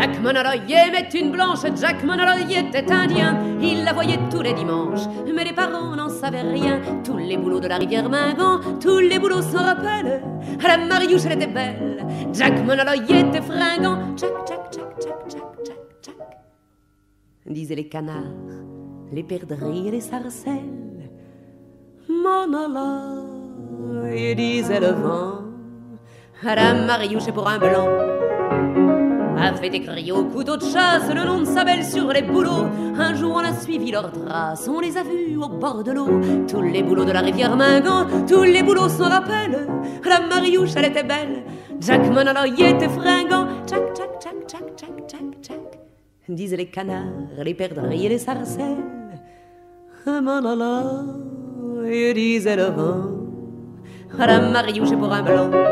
Jack 0.02 0.18
Monoroy 0.20 0.58
aimait 0.68 1.10
une 1.14 1.30
blanche, 1.30 1.60
Jack 1.80 2.02
Monoroy 2.02 2.50
était 2.50 2.90
indien, 2.90 3.38
il 3.60 3.84
la 3.84 3.92
voyait 3.92 4.18
tous 4.32 4.42
les 4.42 4.52
dimanches, 4.52 5.06
mais 5.32 5.44
les 5.44 5.52
parents 5.52 5.94
n'en 5.94 6.08
savaient 6.08 6.40
rien. 6.40 6.80
Tous 7.04 7.18
les 7.18 7.36
boulots 7.36 7.60
de 7.60 7.68
la 7.68 7.76
rivière 7.76 8.10
Mingan, 8.10 8.80
tous 8.80 8.98
les 8.98 9.20
boulots 9.20 9.42
s'en 9.42 9.62
rappellent. 9.62 10.20
À 10.60 10.76
la 10.76 10.84
Mariouche, 10.84 11.26
elle 11.26 11.34
était 11.34 11.46
belle, 11.46 12.04
Jack 12.32 12.64
Monoroy 12.64 12.96
était 12.96 13.42
fringant. 13.42 14.16
Jack, 14.16 14.32
Jack, 14.48 14.72
Jack, 14.72 14.96
Jack, 15.00 15.14
Jack, 15.28 15.40
Jack, 15.64 15.78
Jack, 16.02 16.16
disaient 17.46 17.76
les 17.76 17.88
canards, 17.88 18.24
les 19.12 19.22
perdrix 19.22 19.86
et 19.86 19.92
les 19.92 20.00
sarcelles. 20.00 21.12
Monoroy, 22.08 23.54
disait 24.34 24.80
le 24.80 24.94
vent, 25.00 25.44
à 26.44 26.56
la 26.56 26.74
Mariouche 26.74 27.30
pour 27.30 27.46
un 27.46 27.58
blanc 27.58 27.86
a 29.42 29.52
fait 29.54 29.74
écrire 29.74 30.16
au 30.16 30.24
couteau 30.24 30.56
de 30.56 30.62
chasse 30.62 31.12
le 31.12 31.24
nom 31.24 31.40
de 31.40 31.44
sa 31.44 31.64
belle 31.64 31.84
sur 31.84 32.06
les 32.12 32.22
boulots. 32.22 32.68
Un 32.96 33.12
jour 33.14 33.34
on 33.34 33.40
a 33.40 33.52
suivi 33.52 33.90
leurs 33.90 34.12
traces, 34.12 34.68
on 34.68 34.78
les 34.78 34.96
a 34.96 35.02
vus 35.02 35.36
au 35.36 35.48
bord 35.48 35.82
de 35.82 35.90
l'eau. 35.90 36.20
Tous 36.48 36.62
les 36.62 36.80
boulots 36.82 37.04
de 37.04 37.10
la 37.10 37.20
rivière 37.20 37.56
Mingan, 37.56 38.06
tous 38.28 38.44
les 38.44 38.62
boulots 38.62 38.88
s'en 38.88 39.08
rappellent. 39.08 39.66
La 40.04 40.20
Mariouche, 40.20 40.70
elle 40.76 40.84
était 40.86 41.02
belle, 41.02 41.42
Jack 41.80 42.08
Monoroy 42.08 42.60
était 42.60 42.88
fringant. 42.88 43.48
Jack, 43.66 43.82
Jack, 43.96 44.10
Jack, 44.22 44.36
Jack, 44.48 44.62
Jack, 44.78 44.92
Jack, 45.08 45.22
Jack, 45.42 45.80
disaient 46.28 46.56
les 46.56 46.66
canards, 46.66 47.42
les 47.42 47.54
perdrix 47.54 48.06
et 48.06 48.10
les 48.10 48.18
sarcelles. 48.18 48.84
Monoroy, 50.06 52.14
disait 52.14 52.56
le 52.56 52.66
vent, 52.66 53.08
la 54.18 54.40
Mariouche 54.40 54.92
pour 54.92 55.12
un 55.12 55.22
blanc. 55.22 55.71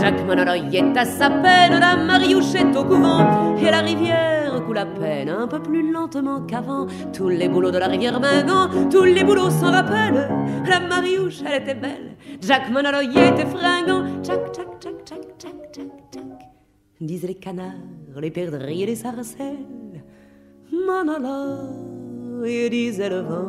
Jack 0.00 0.24
Monoroy 0.26 0.72
est 0.72 0.96
à 0.96 1.04
sa 1.04 1.30
peine, 1.30 1.78
la 1.80 1.96
Mariouche 1.96 2.54
est 2.54 2.76
au 2.76 2.84
couvent, 2.84 3.56
et 3.56 3.70
la 3.70 3.80
rivière 3.80 4.62
coule 4.64 4.78
à 4.78 4.86
peine, 4.86 5.28
un 5.28 5.46
peu 5.46 5.60
plus 5.60 5.90
lentement 5.90 6.40
qu'avant. 6.42 6.86
Tous 7.12 7.28
les 7.28 7.48
boulots 7.48 7.70
de 7.70 7.78
la 7.78 7.88
rivière 7.88 8.20
Mingan, 8.20 8.88
tous 8.90 9.04
les 9.04 9.24
boulots 9.24 9.50
s'en 9.50 9.72
rappellent. 9.72 10.28
La 10.68 10.80
Mariouche, 10.80 11.40
elle 11.46 11.62
était 11.62 11.74
belle, 11.74 12.16
Jack 12.40 12.70
Monoroy 12.70 13.10
était 13.10 13.46
fringant. 13.46 14.04
Jack, 14.22 14.40
Jack, 14.54 14.68
Jack, 14.80 14.94
Jack, 15.04 15.22
Jack, 15.38 15.54
Jack, 15.72 15.90
Jack, 16.12 16.24
disaient 17.00 17.28
les 17.28 17.34
canards, 17.34 17.72
les 18.20 18.30
perdrix 18.30 18.82
et 18.82 18.86
les 18.86 18.96
sarcelles. 18.96 20.02
Manala, 20.86 21.60
et 22.44 22.70
disait 22.70 23.08
le 23.08 23.20
vent, 23.20 23.48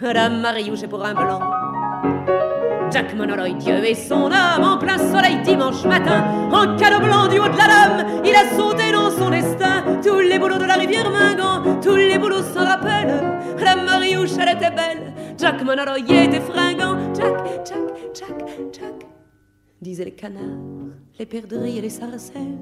la 0.00 0.28
mariouche 0.28 0.82
est 0.82 0.88
pour 0.88 1.04
un 1.04 1.14
blanc. 1.14 2.47
Jack 2.90 3.14
Monoloy, 3.14 3.54
Dieu 3.54 3.84
et 3.84 3.94
son 3.94 4.30
âme, 4.32 4.64
en 4.64 4.78
plein 4.78 4.96
soleil 4.96 5.42
dimanche 5.42 5.84
matin, 5.84 6.24
en 6.50 6.76
canot 6.76 7.00
blanc 7.04 7.28
du 7.28 7.38
haut 7.38 7.48
de 7.48 7.56
la 7.56 7.66
lame, 7.66 8.06
il 8.24 8.34
a 8.34 8.56
sauté 8.56 8.92
dans 8.92 9.10
son 9.10 9.30
destin. 9.30 10.00
Tous 10.02 10.20
les 10.20 10.38
boulots 10.38 10.58
de 10.58 10.64
la 10.64 10.74
rivière 10.74 11.10
Mingan, 11.10 11.80
tous 11.82 11.96
les 11.96 12.18
boulots 12.18 12.42
s'en 12.42 12.64
rappellent. 12.64 13.38
La 13.62 13.76
mariouche, 13.76 14.30
elle 14.40 14.56
était 14.56 14.70
belle, 14.70 15.12
Jack 15.36 15.62
Monoloy 15.62 16.00
était 16.00 16.40
fringant. 16.40 16.96
Jack, 17.14 17.34
Jack, 17.66 17.78
Jack, 18.14 18.48
Jack, 18.72 19.06
disaient 19.82 20.06
les 20.06 20.12
canards, 20.12 20.42
les 21.18 21.26
perdrix 21.26 21.78
et 21.78 21.82
les 21.82 21.90
sarcelles. 21.90 22.58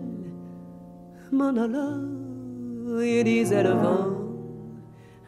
Monoloy, 1.30 3.22
disait 3.22 3.62
le 3.62 3.70
vent, 3.70 4.08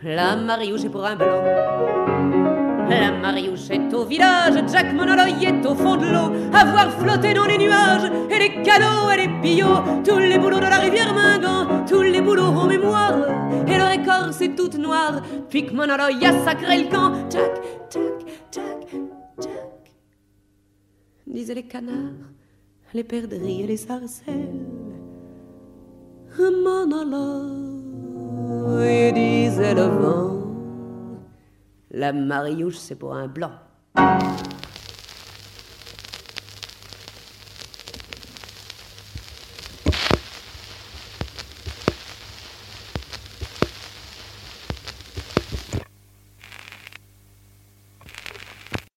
la 0.02 0.36
mariouche 0.36 0.84
est 0.84 0.90
pour 0.90 1.04
un 1.04 1.16
blanc. 1.16 2.47
La 2.88 3.12
mariouche 3.12 3.70
est 3.70 3.92
au 3.94 4.04
village, 4.04 4.54
Jack 4.72 4.94
Monoloy 4.94 5.44
est 5.44 5.66
au 5.66 5.74
fond 5.74 5.96
de 5.96 6.06
l'eau, 6.06 6.32
à 6.52 6.64
voir 6.64 6.90
flotter 6.98 7.34
dans 7.34 7.44
les 7.44 7.58
nuages, 7.58 8.10
et 8.30 8.38
les 8.38 8.62
canots 8.62 9.10
et 9.12 9.16
les 9.26 9.28
pillots, 9.42 9.82
tous 10.04 10.18
les 10.18 10.38
boulots 10.38 10.60
de 10.60 10.62
la 10.62 10.78
rivière 10.78 11.12
Mingan, 11.12 11.84
tous 11.86 12.02
les 12.02 12.20
boulots 12.22 12.42
en 12.44 12.66
mémoire, 12.66 13.18
et 13.66 13.76
leur 13.76 13.90
écorce 13.90 14.40
est 14.40 14.54
toute 14.56 14.78
noire, 14.78 15.20
puis 15.50 15.66
que 15.66 15.74
Monoloy 15.74 16.24
a 16.24 16.44
sacré 16.44 16.84
le 16.84 16.90
camp, 16.90 17.12
Jack, 17.30 17.60
Jack, 17.90 18.26
Jack, 18.52 18.86
Jack, 19.40 19.92
disaient 21.26 21.54
les 21.54 21.66
canards, 21.66 22.32
les 22.94 23.04
perdrix 23.04 23.62
et 23.62 23.66
les 23.66 23.76
sarcelles. 23.76 24.64
Monoloy, 26.38 27.82
disait 29.12 29.74
le 29.74 29.82
vent. 29.82 30.47
La 31.90 32.12
mariouche, 32.12 32.76
c'est 32.76 32.96
pour 32.96 33.14
un 33.14 33.28
blanc. 33.28 33.52